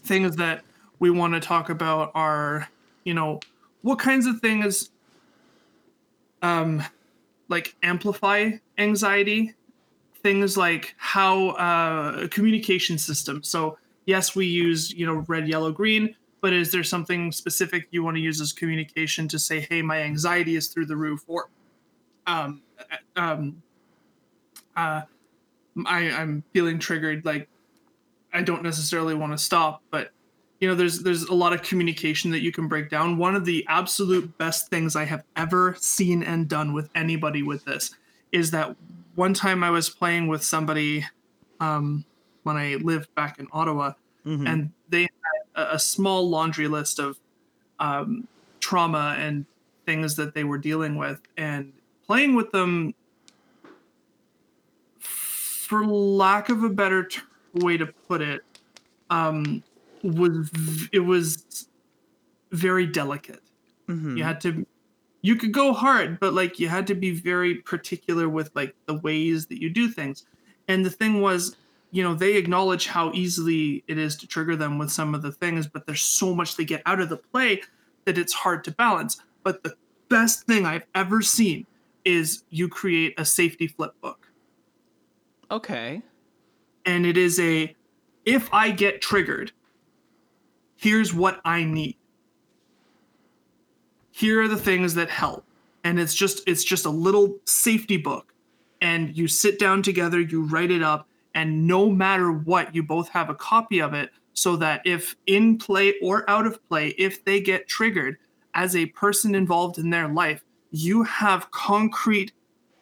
[0.03, 0.63] Things that
[0.99, 2.69] we want to talk about are,
[3.03, 3.39] you know,
[3.81, 4.89] what kinds of things
[6.41, 6.83] um
[7.49, 9.53] like amplify anxiety?
[10.21, 13.43] Things like how uh communication system.
[13.43, 18.03] So yes we use you know red yellow green but is there something specific you
[18.03, 21.49] want to use as communication to say hey my anxiety is through the roof or
[22.27, 22.61] um
[23.15, 23.61] um
[24.75, 25.01] uh
[25.85, 27.47] I, I'm feeling triggered like
[28.33, 30.11] I don't necessarily want to stop, but
[30.59, 33.17] you know there's there's a lot of communication that you can break down.
[33.17, 37.65] One of the absolute best things I have ever seen and done with anybody with
[37.65, 37.95] this
[38.31, 38.75] is that
[39.15, 41.05] one time I was playing with somebody
[41.59, 42.03] um,
[42.43, 43.93] when I lived back in Ottawa,
[44.25, 44.47] Mhm.
[44.47, 45.09] and they had
[45.55, 47.17] a, a small laundry list of
[47.79, 48.27] um,
[48.59, 49.45] trauma and
[49.85, 51.73] things that they were dealing with, and
[52.07, 52.93] playing with them,
[54.99, 57.21] for lack of a better t-
[57.53, 58.41] way to put it,
[59.09, 59.63] um,
[60.03, 60.49] was
[60.91, 61.67] it was
[62.51, 63.41] very delicate.
[63.87, 64.17] Mhm.
[64.17, 64.65] You had to
[65.21, 68.95] you could go hard, but like you had to be very particular with like the
[68.95, 70.25] ways that you do things.
[70.67, 71.55] And the thing was,
[71.91, 75.31] you know, they acknowledge how easily it is to trigger them with some of the
[75.31, 77.61] things, but there's so much they get out of the play
[78.05, 79.21] that it's hard to balance.
[79.43, 79.75] But the
[80.09, 81.65] best thing I've ever seen
[82.03, 84.27] is you create a safety flip book.
[85.49, 86.01] Okay.
[86.85, 87.75] And it is a
[88.25, 89.51] if I get triggered,
[90.75, 91.97] here's what I need.
[94.11, 95.45] Here are the things that help.
[95.83, 98.33] And it's just it's just a little safety book.
[98.81, 103.09] And you sit down together, you write it up, and no matter what, you both
[103.09, 107.23] have a copy of it so that if in play or out of play, if
[107.23, 108.17] they get triggered
[108.53, 112.31] as a person involved in their life, you have concrete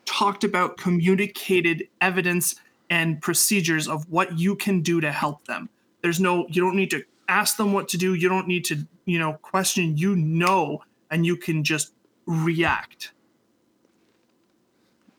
[0.06, 2.56] talked about communicated evidence
[2.92, 5.70] and procedures of what you can do to help them.
[6.02, 8.86] There's no you don't need to ask them what to do, you don't need to,
[9.06, 11.94] you know, question, you know and you can just
[12.26, 13.12] react.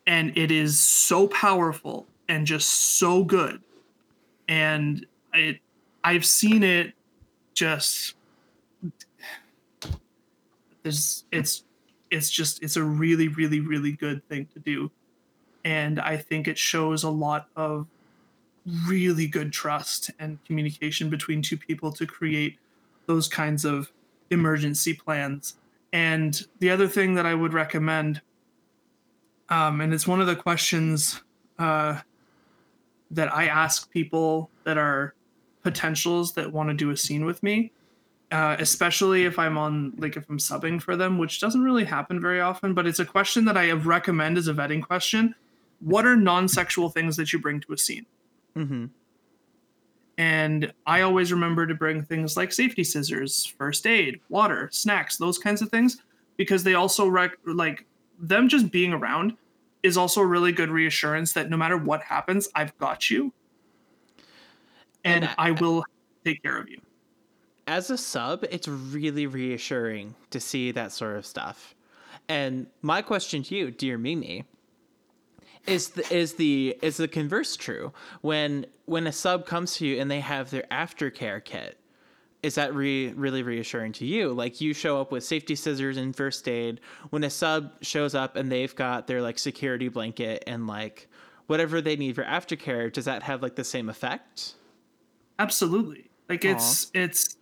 [0.06, 2.68] And it is so powerful and just
[2.98, 3.62] so good.
[4.48, 5.60] And it
[6.04, 6.92] I've seen it
[7.54, 8.14] just
[10.82, 11.64] there's it's
[12.10, 14.90] it's just it's a really really really good thing to do
[15.64, 17.86] and i think it shows a lot of
[18.86, 22.58] really good trust and communication between two people to create
[23.06, 23.92] those kinds of
[24.30, 25.56] emergency plans
[25.92, 28.20] and the other thing that i would recommend
[29.48, 31.22] um, and it's one of the questions
[31.58, 31.98] uh,
[33.10, 35.14] that i ask people that are
[35.62, 37.72] potentials that want to do a scene with me
[38.32, 42.18] uh, especially if I'm on like if I'm subbing for them, which doesn't really happen
[42.18, 45.34] very often, but it's a question that I recommend as a vetting question.
[45.84, 48.06] What are non-sexual things that you bring to a scene?
[48.56, 48.86] Mm-hmm.
[50.18, 55.38] And I always remember to bring things like safety scissors, first aid, water, snacks, those
[55.38, 55.98] kinds of things,
[56.36, 57.86] because they also rec- like
[58.18, 59.36] them just being around
[59.82, 63.32] is also a really good reassurance that no matter what happens, I've got you,
[65.04, 65.82] and, And I will
[66.24, 66.80] take care of you.
[67.66, 71.74] as a sub, it's really reassuring to see that sort of stuff.
[72.28, 74.44] And my question to you, dear Mimi,
[75.66, 77.92] is the, is the is the converse true?
[78.20, 81.78] When when a sub comes to you and they have their aftercare kit,
[82.42, 84.32] is that re, really reassuring to you?
[84.32, 86.80] Like you show up with safety scissors and first aid.
[87.10, 91.08] When a sub shows up and they've got their like security blanket and like
[91.46, 94.54] whatever they need for aftercare, does that have like the same effect?
[95.38, 96.10] Absolutely.
[96.28, 97.36] Like it's it's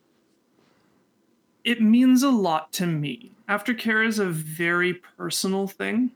[1.64, 3.30] it means a lot to me.
[3.48, 6.10] Aftercare is a very personal thing.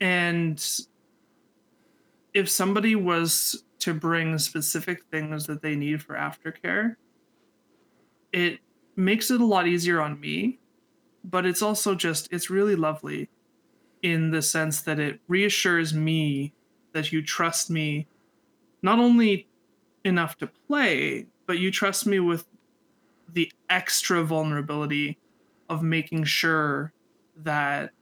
[0.00, 0.62] And
[2.32, 6.96] if somebody was to bring specific things that they need for aftercare,
[8.32, 8.58] it
[8.96, 10.58] makes it a lot easier on me,
[11.24, 13.28] but it's also just it's really lovely
[14.02, 16.52] in the sense that it reassures me
[16.92, 18.06] that you trust me
[18.82, 19.48] not only
[20.04, 22.46] enough to play, but you trust me with
[23.32, 25.18] the extra vulnerability
[25.68, 26.92] of making sure
[27.36, 27.92] that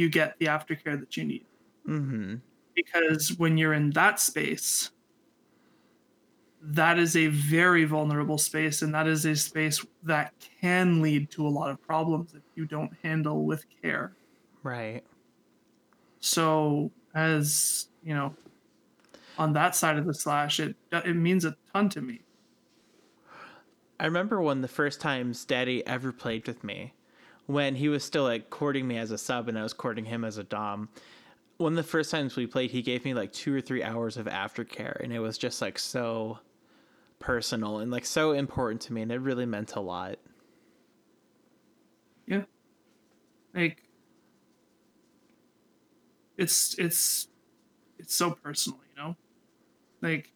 [0.00, 1.44] you get the aftercare that you need.
[1.88, 2.36] Mm-hmm.
[2.74, 4.90] Because when you're in that space,
[6.62, 11.46] that is a very vulnerable space, and that is a space that can lead to
[11.46, 14.12] a lot of problems if you don't handle with care.
[14.62, 15.02] Right.
[16.20, 18.34] So, as you know,
[19.38, 22.20] on that side of the slash, it it means a ton to me.
[23.98, 26.94] I remember when the first times Daddy ever played with me,
[27.50, 30.24] when he was still like courting me as a sub and I was courting him
[30.24, 30.88] as a dom.
[31.56, 34.16] One of the first times we played, he gave me like two or three hours
[34.16, 36.38] of aftercare, and it was just like so
[37.18, 40.18] personal and like so important to me, and it really meant a lot.
[42.26, 42.44] Yeah,
[43.54, 43.82] like
[46.38, 47.28] it's it's
[47.98, 49.16] it's so personal, you know.
[50.00, 50.32] Like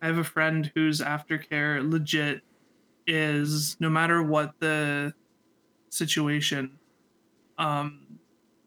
[0.00, 2.40] I have a friend whose aftercare legit
[3.06, 5.12] is no matter what the
[5.92, 6.80] situation,
[7.58, 8.20] um,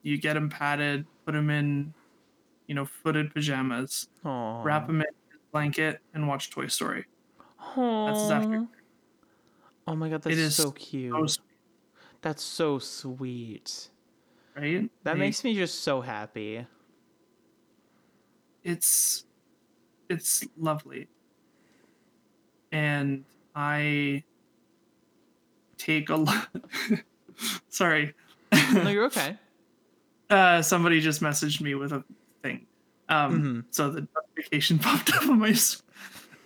[0.04, 1.96] you get him padded, put him in,
[2.68, 4.66] you know, footed pajamas, Aww.
[4.66, 7.06] wrap him in his blanket, and watch Toy Story.
[8.06, 8.60] That's his after.
[9.88, 11.30] Oh my god, that's It is so cute.
[11.32, 11.42] So
[12.22, 13.92] That's so sweet.
[14.56, 14.90] right?
[15.04, 16.68] That Like, makes me just so happy.
[18.64, 19.26] it's
[20.10, 21.10] it's lovely
[22.72, 23.26] and
[23.56, 24.24] i
[25.78, 26.50] take a lot
[27.70, 28.14] sorry
[28.52, 29.38] No, you're okay.
[30.30, 32.04] uh somebody just messaged me with a
[32.44, 32.66] thing
[33.10, 33.66] um Mhm.
[33.72, 35.54] so the notification popped up on my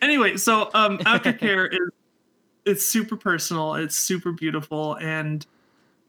[0.02, 1.90] anyway so um aftercare is
[2.66, 5.46] it's super personal it's super beautiful and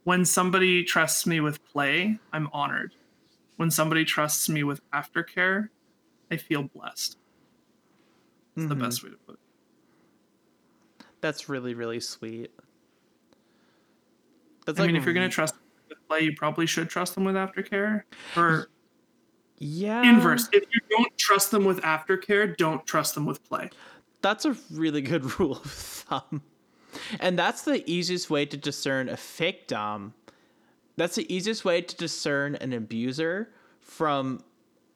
[0.05, 2.95] when somebody trusts me with play i'm honored
[3.57, 5.69] when somebody trusts me with aftercare
[6.31, 7.17] i feel blessed
[8.57, 8.81] It's the Mhm.
[8.81, 9.41] best way to put it
[11.21, 12.51] That's really, really sweet.
[14.77, 15.55] That's i mean if you're gonna trust
[15.89, 18.03] with play you probably should trust them with aftercare
[18.37, 18.69] or
[19.59, 23.69] yeah inverse if you don't trust them with aftercare don't trust them with play
[24.23, 26.43] That's a really good rule of thumb.
[27.21, 30.15] And that's the easiest way to discern a fake dom.
[30.97, 34.43] That's the easiest way to discern an abuser from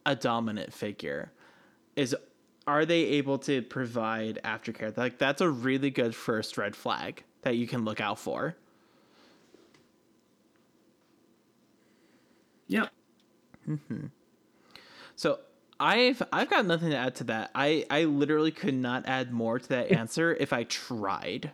[0.04, 1.32] a dominant figure.
[1.96, 2.14] Is
[2.66, 4.96] are they able to provide aftercare?
[4.96, 8.56] Like that's a really good first red flag that you can look out for.
[12.68, 12.90] Yep
[15.16, 15.40] So
[15.80, 17.50] I've I've got nothing to add to that.
[17.54, 21.52] I I literally could not add more to that answer if I tried.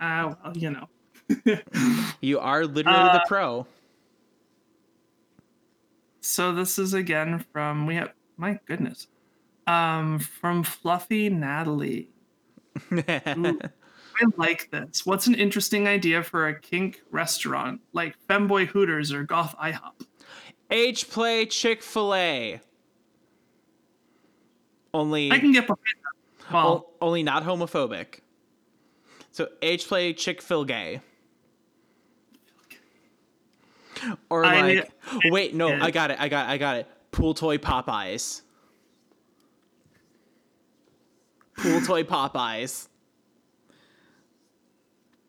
[0.00, 0.86] uh, well, you know
[2.20, 3.66] You are literally Uh, the pro.
[6.20, 9.08] So this is again from we have my goodness.
[9.66, 12.10] Um from Fluffy Natalie.
[14.20, 15.04] I like this.
[15.06, 20.06] What's an interesting idea for a kink restaurant like Femboy Hooters or Goth IHOP?
[20.70, 22.60] age play Chick Fil A.
[24.94, 26.52] Only I can get behind that.
[26.52, 26.66] Well,
[27.00, 28.20] o- only not homophobic.
[29.30, 31.00] So age play Chick Fil Gay.
[34.30, 34.90] Or I- like,
[35.26, 35.68] wait, no.
[35.80, 36.86] I got it, I got, it, I got it.
[37.12, 38.42] Pool toy Popeyes.
[41.56, 42.88] Pool toy Popeyes.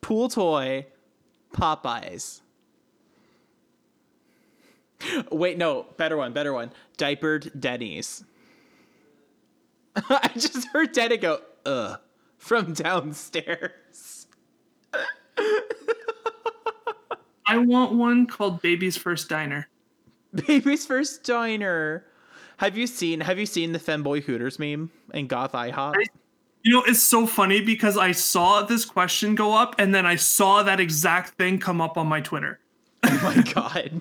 [0.04, 0.84] Pool toy
[1.54, 2.42] Popeyes.
[5.32, 6.70] Wait, no, better one, better one.
[6.98, 8.22] Diapered Denny's.
[9.96, 11.98] I just heard Denny go, ugh,
[12.36, 14.26] from downstairs.
[17.46, 19.68] I want one called Baby's First Diner.
[20.46, 22.04] Baby's first diner.
[22.58, 25.94] Have you seen have you seen the Femboy Hooters meme and Goth IHOP?
[25.96, 26.06] I-
[26.64, 30.16] You know, it's so funny because I saw this question go up and then I
[30.16, 32.58] saw that exact thing come up on my Twitter.
[33.04, 34.00] oh my god.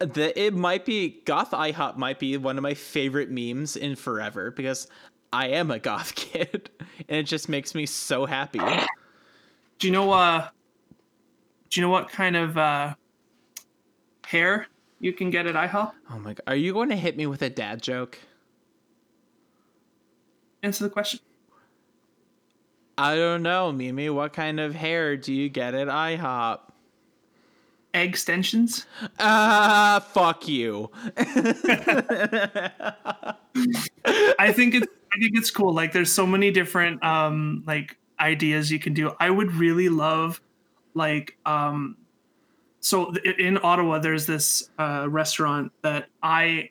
[0.00, 4.50] The, it might be Goth IHOP might be one of my favorite memes in forever
[4.50, 4.88] because
[5.32, 6.68] I am a goth kid
[7.08, 8.60] and it just makes me so happy.
[9.78, 10.48] Do you know uh
[11.68, 12.94] do you know what kind of uh
[14.26, 14.66] hair
[14.98, 15.92] you can get at IHOP?
[16.10, 16.42] Oh my god.
[16.48, 18.18] Are you going to hit me with a dad joke?
[20.62, 21.20] Answer the question.
[22.98, 24.10] I don't know, Mimi.
[24.10, 26.60] What kind of hair do you get at IHOP?
[27.94, 28.86] Egg extensions?
[29.18, 30.90] Ah, fuck you.
[34.38, 35.72] I think it's I think it's cool.
[35.72, 39.12] Like there's so many different um like ideas you can do.
[39.18, 40.40] I would really love
[40.94, 41.96] like um
[42.80, 46.70] so in Ottawa there's this uh restaurant that I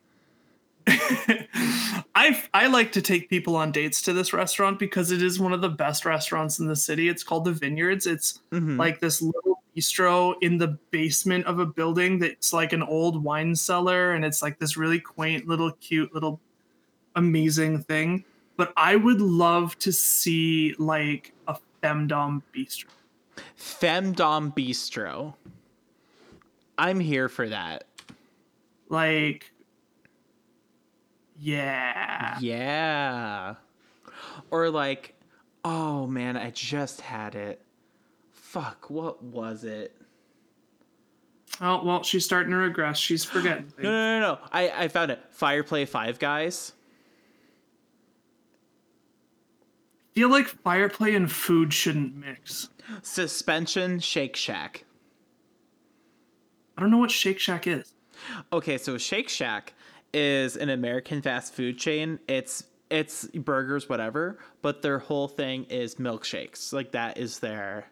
[2.15, 5.53] I I like to take people on dates to this restaurant because it is one
[5.53, 7.07] of the best restaurants in the city.
[7.09, 8.07] It's called the Vineyards.
[8.07, 8.77] It's Mhm.
[8.77, 13.55] like this little bistro in the basement of a building that's like an old wine
[13.55, 16.39] cellar and it's like this really quaint little cute little
[17.15, 18.23] amazing thing.
[18.57, 22.87] But I would love to see like a femdom bistro.
[23.57, 25.33] Femdom Bistro.
[26.77, 27.85] I'm here for that.
[28.89, 29.51] Like
[31.39, 32.37] yeah.
[32.39, 33.55] Yeah.
[34.51, 35.15] Or like,
[35.63, 37.61] oh man, I just had it.
[38.31, 39.95] Fuck, what was it?
[41.61, 42.97] Oh well, she's starting to regress.
[42.97, 43.71] She's forgetting.
[43.77, 44.39] No, no, no, no.
[44.51, 45.19] I, I found it.
[45.37, 46.73] Fireplay Five Guys.
[50.19, 52.67] feel like fireplay and food shouldn't mix.
[53.01, 54.83] Suspension Shake Shack.
[56.77, 57.93] I don't know what Shake Shack is.
[58.51, 59.73] Okay, so Shake Shack
[60.13, 62.19] is an American fast food chain.
[62.27, 66.73] It's it's burgers, whatever, but their whole thing is milkshakes.
[66.73, 67.87] Like that is their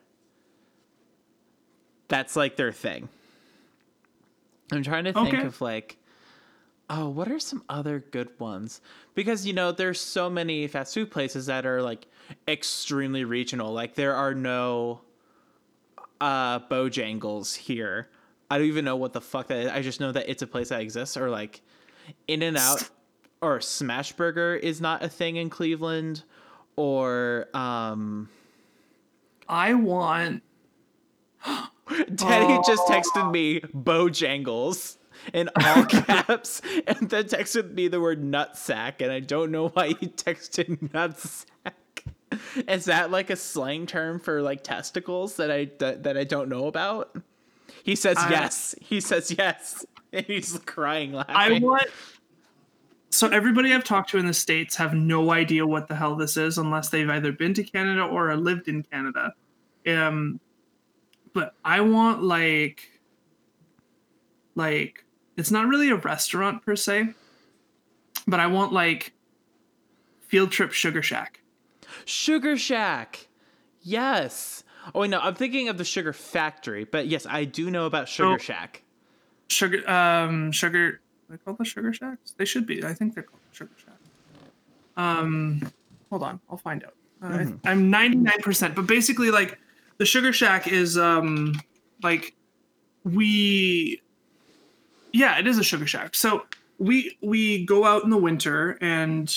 [2.08, 3.10] that's like their thing.
[4.72, 5.46] I'm trying to think Okay.
[5.46, 5.98] of like
[6.90, 8.80] oh, what are some other good ones?
[9.14, 12.08] Because you know, there's so many fast food places that are like
[12.48, 13.74] extremely regional.
[13.74, 15.02] Like there are no
[16.22, 18.10] uh Bojangles here.
[18.50, 19.68] I don't even know what the fuck that is.
[19.70, 21.62] I just know that it's a place that exists or like
[22.28, 22.90] In and Out
[23.42, 26.24] or Smash Burger is not a thing in Cleveland
[26.76, 28.30] or um
[29.48, 30.44] I want
[32.16, 34.98] Daddy just texted me Bojangles
[35.34, 39.90] in all caps and then texted me the word nutsack and I don't know why
[39.90, 41.46] he texted nutsack.
[42.68, 46.50] Is that like a slang term for like testicles that I that, that I don't
[46.50, 47.16] know about?
[47.84, 48.76] He says I- yes.
[48.82, 49.86] He says yes.
[50.14, 51.84] And he's crying I want
[53.10, 56.38] so everybody I've talked to in the states have no idea what the hell this
[56.38, 59.34] is unless they've either been to Canada or lived in Canada.
[59.86, 60.40] Um
[61.34, 62.90] but I want like
[64.56, 65.06] like
[65.36, 67.14] it's not really a restaurant per se,
[68.28, 69.14] but I want like
[70.22, 71.42] field trip sugar shack.
[72.06, 73.28] Sugar Shack.
[73.82, 74.64] Yes.
[74.94, 78.08] Oh wait, no, I'm thinking of the Sugar Factory, but yes, I do know about
[78.08, 78.38] Sugar Oh.
[78.38, 78.84] Shack.
[79.50, 82.34] Sugar um sugar are they called the sugar shacks?
[82.38, 82.84] They should be.
[82.84, 83.96] I think they're called sugar shack.
[84.96, 85.72] Um
[86.10, 86.94] hold on, I'll find out.
[87.22, 89.58] Uh, I- I'm 99%, but basically like
[89.98, 91.60] the sugar shack is um
[92.04, 92.36] like
[93.04, 94.02] we
[95.14, 96.14] yeah, it is a sugar shack.
[96.16, 96.46] So
[96.78, 99.34] we we go out in the winter and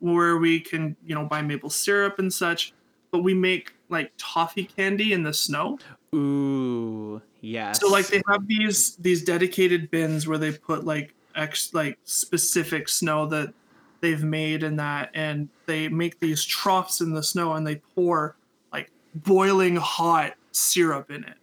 [0.00, 2.72] where we can, you know, buy maple syrup and such,
[3.10, 5.78] but we make like toffee candy in the snow.
[6.14, 7.80] Ooh, yes.
[7.80, 12.88] So like they have these these dedicated bins where they put like ex like specific
[12.88, 13.52] snow that
[14.00, 18.36] they've made and that and they make these troughs in the snow and they pour
[18.72, 21.36] like boiling hot syrup in it.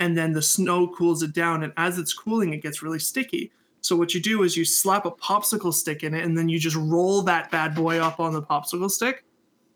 [0.00, 3.52] And then the snow cools it down and as it's cooling it gets really sticky.
[3.82, 6.58] So what you do is you slap a popsicle stick in it and then you
[6.58, 9.24] just roll that bad boy up on the popsicle stick.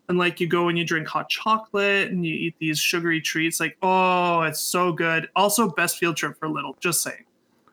[0.09, 3.59] And like you go and you drink hot chocolate and you eat these sugary treats.
[3.59, 5.28] Like, oh, it's so good.
[5.35, 6.77] Also, best field trip for little.
[6.81, 7.24] Just saying.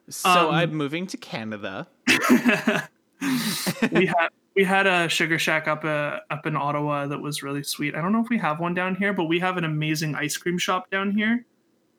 [0.09, 1.87] so um, I'm moving to Canada.
[3.91, 7.63] we had we had a sugar shack up uh, up in Ottawa that was really
[7.63, 7.95] sweet.
[7.95, 10.37] I don't know if we have one down here, but we have an amazing ice
[10.37, 11.45] cream shop down here,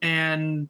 [0.02, 0.69] and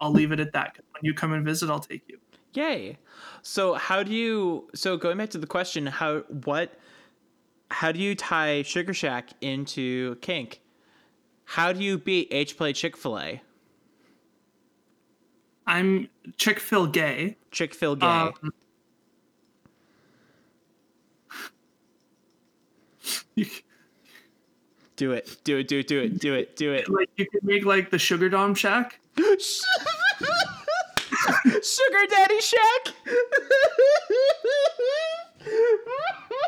[0.00, 0.76] I'll leave it at that.
[0.76, 2.18] When you come and visit, I'll take you.
[2.54, 2.96] Yay.
[3.42, 6.78] So how do you so going back to the question, how what
[7.70, 10.60] how do you tie Sugar Shack into kink?
[11.44, 13.42] How do you beat age play Chick-fil-A?
[15.66, 17.36] I'm Chick Fil gay.
[17.50, 18.06] Chick-fil gay.
[18.06, 18.32] Um,
[24.96, 25.36] do it.
[25.44, 26.88] Do it, do it, do it, do it, do it.
[26.88, 28.98] like you could make like the Sugar Dom Shack.
[29.16, 29.36] Sugar
[32.10, 32.94] Daddy Shack.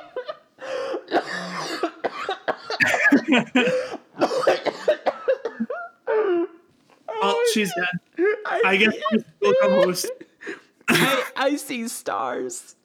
[6.13, 6.47] Oh,
[7.23, 8.27] oh, she's dead.
[8.65, 10.11] I guess I'm still co-host.
[10.89, 12.77] I, I see stars.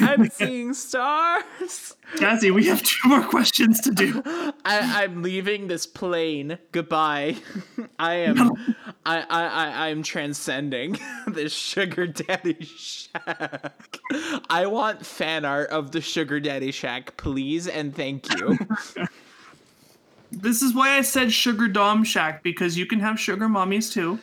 [0.00, 1.94] I'm seeing stars.
[2.16, 4.22] Cassie, we have two more questions to do.
[4.64, 6.58] I, I'm leaving this plane.
[6.72, 7.36] Goodbye.
[7.98, 8.52] I am
[9.06, 14.00] I, I, I I'm transcending this sugar daddy shack.
[14.48, 18.58] I want fan art of the sugar daddy shack, please and thank you.
[20.32, 24.18] This is why I said Sugar Dom Shack because you can have sugar mommies too.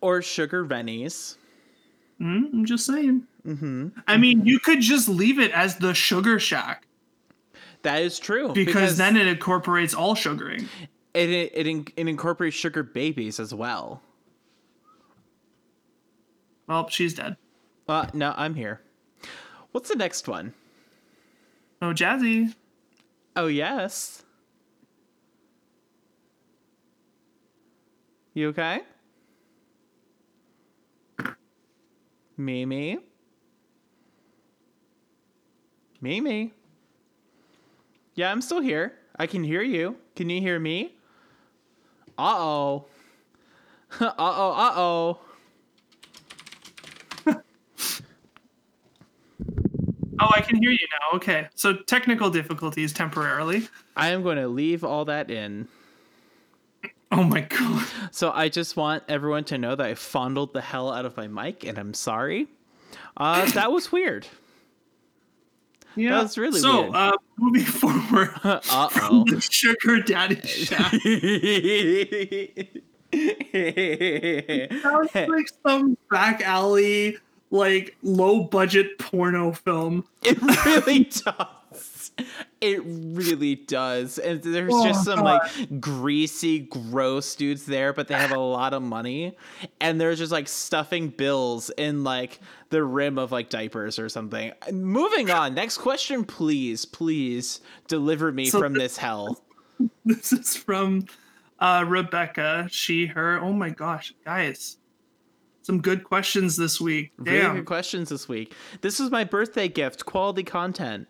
[0.00, 1.36] or sugar Rennies.
[2.18, 3.24] Mm, I'm just saying.
[3.46, 3.88] Mm-hmm.
[4.06, 6.86] I mean, you could just leave it as the Sugar Shack
[7.82, 8.52] That is true.
[8.54, 10.66] because, then it incorporates all sugaring.
[11.12, 14.00] it it it, it incorporates sugar babies as well.
[16.70, 17.36] Well, she's dead.
[17.88, 18.80] Uh, no, I'm here.
[19.72, 20.54] What's the next one?
[21.82, 22.54] Oh, Jazzy.
[23.34, 24.22] Oh yes.
[28.34, 28.82] You okay?
[32.36, 32.98] Mimi?
[36.00, 36.52] Mimi?
[38.14, 38.92] Yeah, I'm still here.
[39.18, 39.96] I can hear you.
[40.14, 40.94] Can you hear me?
[42.16, 42.84] Uh oh.
[44.00, 45.18] uh oh, uh oh.
[50.20, 51.16] Oh, I can hear you now.
[51.16, 51.48] Okay.
[51.54, 53.68] So technical difficulties temporarily.
[53.96, 55.68] I am going to leave all that in.
[57.12, 57.86] Oh my god.
[58.12, 61.26] So I just want everyone to know that I fondled the hell out of my
[61.26, 62.46] mic and I'm sorry.
[63.16, 64.26] Uh, that was weird.
[65.96, 66.20] Yeah.
[66.20, 66.92] That's really so, weird.
[66.92, 70.92] So, uh, moving forward Uh from the sugar daddy shack.
[74.82, 77.18] Sounds like some back alley,
[77.50, 80.04] like low budget porno film.
[80.22, 82.10] It really does.
[82.60, 84.18] It really does.
[84.18, 85.24] And there's Oh, just some God.
[85.60, 89.36] like greasy, gross dudes there, but they have a lot of money.
[89.80, 94.52] And they're just like stuffing bills in like the rim of like diapers or something.
[94.70, 95.54] Moving on.
[95.54, 96.84] Next question, please.
[96.84, 99.40] Please deliver me So from th- this hell.
[100.04, 101.06] This is from
[101.58, 102.68] uh, Rebecca.
[102.70, 103.40] She, her.
[103.40, 104.76] Oh my gosh, guys.
[105.70, 107.12] Some good questions this week.
[107.16, 107.54] Very Damn.
[107.54, 108.52] good questions this week.
[108.80, 110.04] This was my birthday gift.
[110.04, 111.06] Quality content.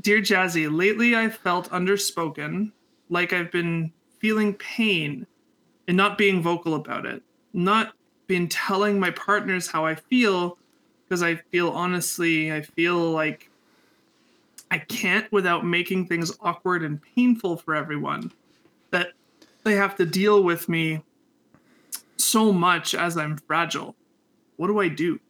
[0.00, 2.70] Dear Jazzy, lately I've felt underspoken,
[3.10, 5.26] like I've been feeling pain
[5.88, 7.24] and not being vocal about it.
[7.52, 7.94] Not
[8.28, 10.56] been telling my partners how I feel
[11.04, 13.50] because I feel honestly, I feel like
[14.70, 18.30] I can't without making things awkward and painful for everyone.
[18.92, 19.08] That
[19.64, 21.02] they have to deal with me
[22.24, 23.94] so much as I'm fragile.
[24.56, 25.20] What do I do?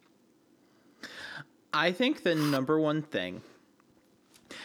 [1.73, 3.41] I think the number one thing,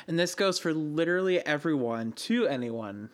[0.07, 3.11] and this goes for literally everyone, to anyone,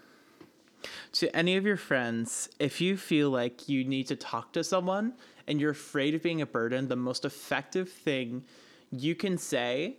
[1.13, 5.15] to any of your friends, if you feel like you need to talk to someone
[5.47, 8.45] and you're afraid of being a burden, the most effective thing
[8.91, 9.97] you can say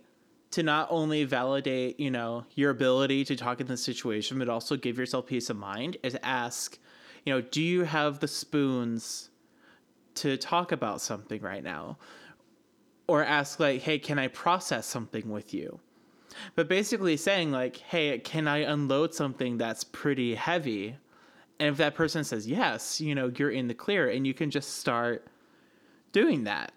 [0.50, 4.76] to not only validate, you know, your ability to talk in this situation, but also
[4.76, 6.78] give yourself peace of mind is ask,
[7.28, 9.28] you know, do you have the spoons
[10.14, 11.98] to talk about something right now?
[13.08, 15.80] or ask like hey can i process something with you?
[16.54, 20.96] But basically saying like hey can i unload something that's pretty heavy?
[21.58, 24.50] And if that person says yes you know you're in the clear and you can
[24.50, 25.26] just start
[26.12, 26.72] doing that.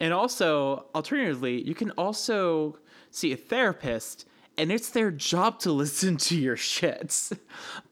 [0.00, 2.78] And also alternatively you can also
[3.10, 4.26] see a therapist
[4.56, 7.36] and it's their job to listen to your shits.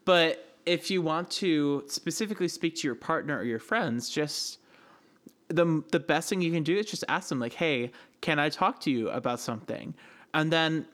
[0.05, 4.59] But if you want to specifically speak to your partner or your friends just
[5.49, 7.91] the the best thing you can do is just ask them like, "Hey,
[8.21, 9.93] can I talk to you about something?"
[10.33, 10.85] And then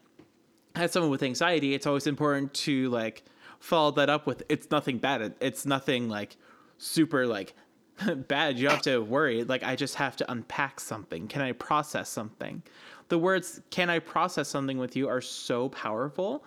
[0.75, 3.23] as someone with anxiety, it's always important to like
[3.59, 5.33] follow that up with it's nothing bad.
[5.39, 6.37] It's nothing like
[6.77, 7.53] super like
[8.27, 8.59] bad.
[8.59, 9.43] You have to worry.
[9.43, 11.27] Like I just have to unpack something.
[11.27, 12.63] Can I process something?
[13.09, 16.43] The words "can I process something with you" are so powerful,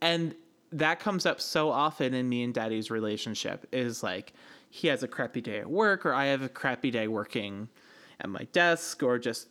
[0.00, 0.34] and
[0.72, 3.66] that comes up so often in me and Daddy's relationship.
[3.72, 4.32] Is like
[4.70, 7.68] he has a crappy day at work, or I have a crappy day working
[8.20, 9.48] at my desk, or just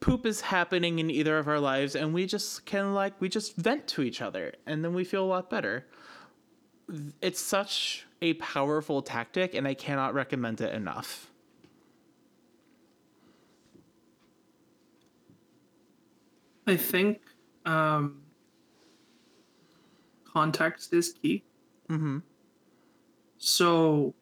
[0.00, 3.56] poop is happening in either of our lives, and we just can like we just
[3.56, 5.86] vent to each other, and then we feel a lot better.
[7.20, 11.30] It's such a powerful tactic, and I cannot recommend it enough.
[16.66, 17.20] I think
[17.64, 18.20] um,
[20.32, 21.44] context is key.
[21.88, 22.18] Mm-hmm.
[23.38, 24.14] So,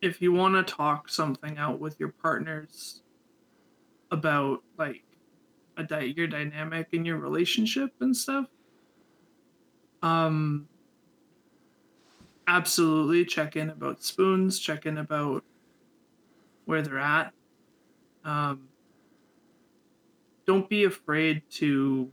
[0.00, 3.02] if you want to talk something out with your partners
[4.10, 5.04] about like
[5.76, 8.46] a di- your dynamic in your relationship and stuff,
[10.02, 10.68] um,
[12.46, 15.44] absolutely check in about spoons, check in about
[16.64, 17.32] where they're at.
[18.24, 18.68] Um,
[20.46, 22.10] don't be afraid to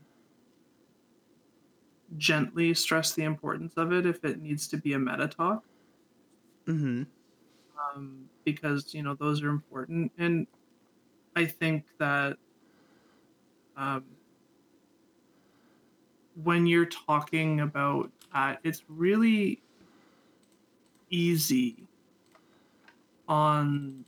[2.18, 5.64] gently stress the importance of it if it needs to be a meta talk.
[6.68, 7.04] Mm-hmm.
[7.96, 10.12] um, because you know those are important.
[10.18, 10.46] And
[11.36, 12.38] i think that
[13.78, 14.04] um,
[16.44, 19.62] when you're talking about uh, it's really
[21.10, 21.88] easy
[23.28, 24.06] on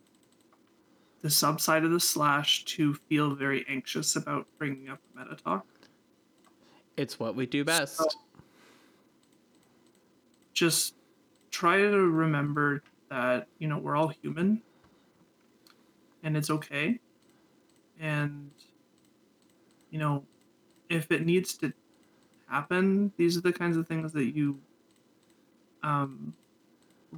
[1.22, 5.65] the sub side of the slash to feel very anxious about bringing up meta talk
[7.02, 7.99] It's what we do best.
[10.53, 10.94] just
[11.49, 14.61] try to remember that you know we're all human
[16.23, 16.99] and it's okay
[17.99, 18.52] and
[19.90, 20.23] you know
[20.90, 21.73] if it needs to
[22.48, 24.60] happen these are the kinds of things that you
[25.84, 26.34] um,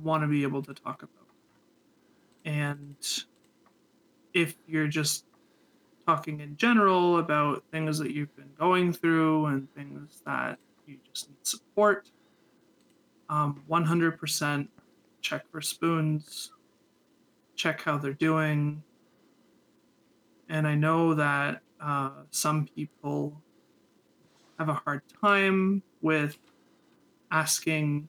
[0.02, 1.28] want to be able to talk about
[2.46, 3.26] and
[4.34, 5.26] if you're just
[6.06, 11.30] talking in general about things that you've been going through and things that you just
[11.30, 12.10] need support.
[13.30, 14.68] Um, 100%
[15.22, 16.52] check for spoons,
[17.56, 18.84] check how they're doing.
[20.50, 23.42] And I know that uh, some people
[24.60, 26.38] have a hard time with
[27.32, 28.08] asking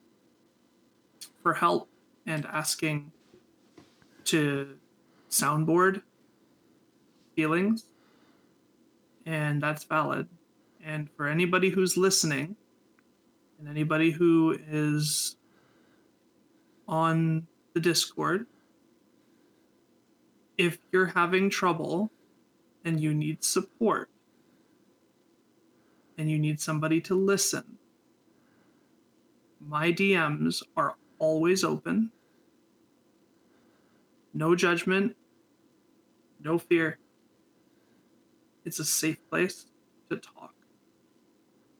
[1.43, 1.89] for help
[2.27, 3.13] and asking
[4.25, 4.77] to
[5.31, 6.03] soundboard
[7.35, 7.87] feelings.
[9.27, 10.29] And that's valid.
[10.85, 12.57] And for anybody who's listening,
[13.59, 15.37] and anybody who is
[16.87, 18.47] on the Discord,
[20.59, 22.11] if you're having trouble
[22.85, 24.11] and you need support
[26.19, 27.79] and you need somebody to listen,
[29.67, 32.11] my DMs are always open.
[34.35, 35.17] No judgment,
[36.43, 36.99] no fear.
[38.65, 39.67] It's a safe place
[40.11, 40.55] to talk.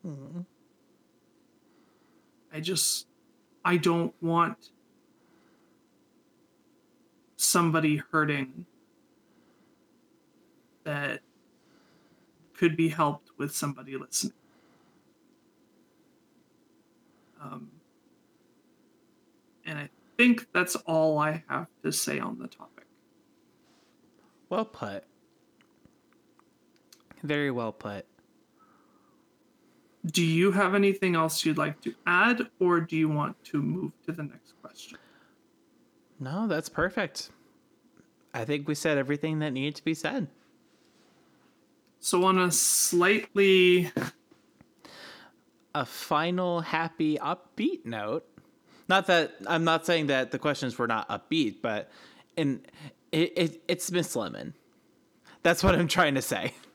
[0.07, 0.41] Mm-hmm.
[2.53, 3.07] I just,
[3.65, 4.71] I don't want
[7.37, 8.67] somebody hurting
[10.85, 11.21] that
[12.55, 14.35] could be helped with somebody listening.
[17.43, 17.71] Um,
[19.67, 22.87] and I think that's all I have to say on the topic.
[24.49, 25.05] Well put.
[27.25, 28.07] Very well put
[30.07, 33.93] do you have anything else you'd like to add, or do you want to move
[34.05, 34.99] to the next question?
[36.21, 37.31] No, that's perfect.
[38.35, 40.29] I think we said everything that needed to be said.
[42.01, 43.91] So, on a slightly.
[45.77, 48.25] A final happy, upbeat note.
[48.89, 51.91] Not that I'm not saying that the questions were not upbeat, but
[52.37, 52.65] in
[53.11, 54.55] it, it it's Miss Lemon.
[55.43, 56.55] That's what I'm trying to say.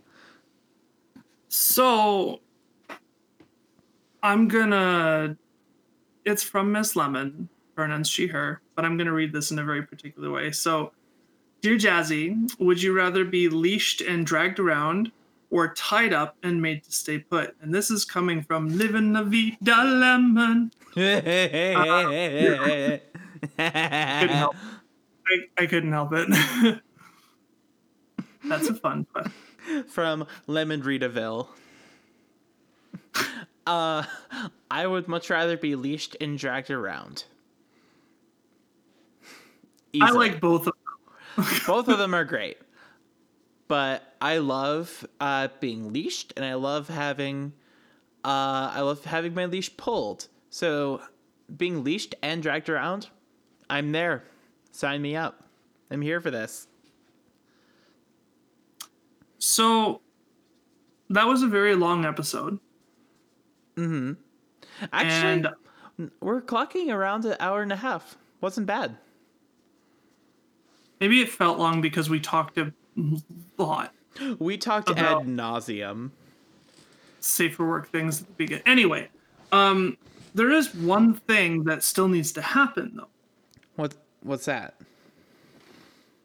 [1.49, 2.39] So
[4.21, 5.35] I'm gonna.
[6.23, 9.81] It's from Miss Lemon, pronouns she, her, but I'm gonna read this in a very
[9.81, 10.51] particular way.
[10.51, 10.91] So,
[11.61, 15.11] dear Jazzy, would you rather be leashed and dragged around,
[15.49, 17.55] or tied up and made to stay put?
[17.61, 20.71] And this is coming from Living La Vida Lemon.
[23.57, 24.55] uh, couldn't help.
[25.27, 26.29] I, I couldn't help it.
[28.45, 29.33] That's a fun question.
[29.87, 31.47] From Lemon Ritaville.
[33.67, 34.03] Uh,
[34.71, 37.25] I would much rather be leashed and dragged around.
[39.93, 40.09] Easily.
[40.09, 40.73] I like both of
[41.35, 41.45] them.
[41.67, 42.57] both of them are great.
[43.67, 47.53] But I love uh, being leashed and I love having
[48.25, 50.29] uh, I love having my leash pulled.
[50.49, 51.01] So
[51.55, 53.09] being leashed and dragged around,
[53.69, 54.23] I'm there.
[54.71, 55.43] Sign me up.
[55.91, 56.68] I'm here for this.
[59.39, 60.01] So
[61.09, 62.59] that was a very long episode.
[63.75, 64.13] Mm-hmm.
[64.93, 65.49] Actually,
[65.97, 68.17] and we're clocking around an hour and a half.
[68.41, 68.95] Wasn't bad.
[70.99, 72.73] Maybe it felt long because we talked a
[73.57, 73.93] lot.
[74.37, 76.11] We talked ad nauseum.
[77.21, 78.63] Safer work things at the beginning.
[78.65, 79.09] Anyway,
[79.51, 79.97] um,
[80.35, 83.07] there is one thing that still needs to happen though.
[83.75, 83.93] What?
[84.21, 84.75] What's that?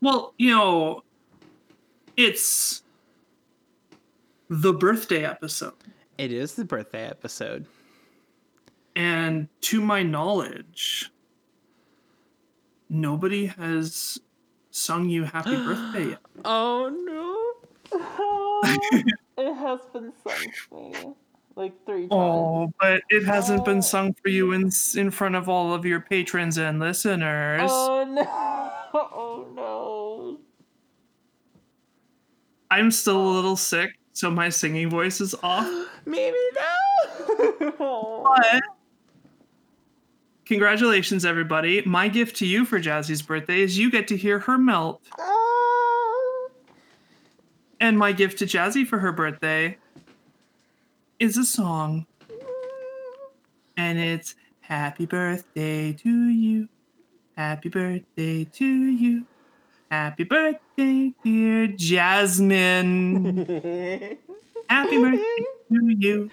[0.01, 1.03] Well, you know,
[2.17, 2.84] it's
[4.61, 5.73] the birthday episode.
[6.17, 7.67] It is the birthday episode.
[8.95, 11.11] And to my knowledge,
[12.89, 14.21] nobody has
[14.71, 16.19] sung you happy birthday yet.
[16.45, 17.41] Oh no.
[19.39, 21.15] it has been sung for me
[21.57, 22.13] like three times.
[22.13, 23.65] Oh, but it hasn't oh.
[23.65, 27.71] been sung for you in in front of all of your patrons and listeners.
[27.73, 28.71] Oh no.
[28.97, 30.39] Oh no.
[32.71, 35.69] I'm still a little sick, so my singing voice is off.
[36.07, 37.73] Maybe no.
[37.81, 38.23] Oh.
[38.25, 38.63] but
[40.47, 41.83] congratulations, everybody!
[41.85, 45.03] My gift to you for Jazzy's birthday is you get to hear her melt.
[45.19, 46.51] Oh.
[47.81, 49.77] And my gift to Jazzy for her birthday
[51.19, 52.07] is a song.
[52.29, 52.37] Mm.
[53.77, 56.69] And it's Happy Birthday to you.
[57.37, 59.27] Happy birthday to you.
[59.91, 63.47] Happy birthday, dear Jasmine.
[64.69, 66.31] Happy birthday to you.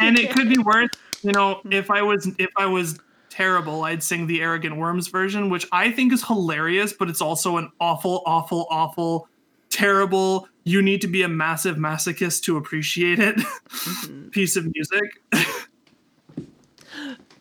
[0.00, 0.90] And it could be worth
[1.22, 5.48] You know, if I was if I was terrible, I'd sing the arrogant worms version,
[5.50, 9.28] which I think is hilarious, but it's also an awful, awful, awful,
[9.70, 10.48] terrible.
[10.64, 13.36] You need to be a massive masochist to appreciate it.
[13.36, 14.28] Mm-hmm.
[14.30, 15.22] Piece of music.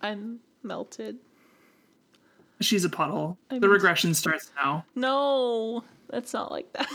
[0.01, 1.17] I'm melted.
[2.61, 3.37] She's a puddle.
[3.51, 4.85] I'm- the regression starts now.
[4.95, 6.87] No, that's not like that.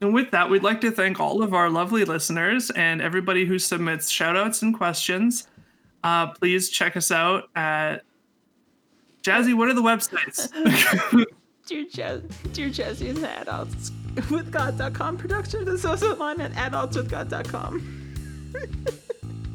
[0.01, 3.59] And with that, we'd like to thank all of our lovely listeners and everybody who
[3.59, 5.47] submits shoutouts and questions.
[6.03, 8.03] Uh, please check us out at
[9.23, 9.53] Jazzy.
[9.53, 10.49] What are the websites?
[11.65, 12.21] Dear, Jazz,
[12.53, 13.91] Dear Jazzy is at adults
[14.31, 17.95] with God.com production the social line at adultswithgod.com.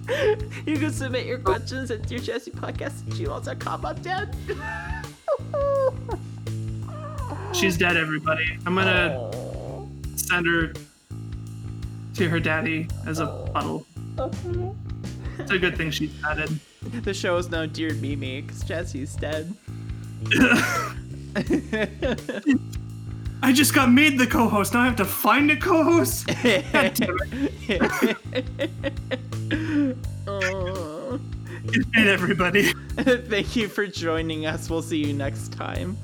[0.67, 3.87] you can submit your questions at Dear Jazzy Podcast at gmail.com.
[3.87, 4.37] I'm dead.
[7.55, 8.59] She's dead, everybody.
[8.67, 10.73] I'm gonna Oh, send her
[12.15, 13.87] to her daddy as a puddle.
[14.19, 14.71] okay.
[15.39, 16.49] It's a good thing she's dead.
[17.03, 19.53] The show is now Dear Mimi because Jazzy's dead.
[23.43, 24.75] I just got made the co-host.
[24.75, 26.27] Now I have to find a co-host.
[26.73, 27.17] God damn
[27.69, 28.71] it.
[30.27, 31.21] Oh.
[31.67, 32.73] Good night, everybody.
[32.97, 34.71] Thank you for joining us.
[34.71, 35.97] We'll see you next time.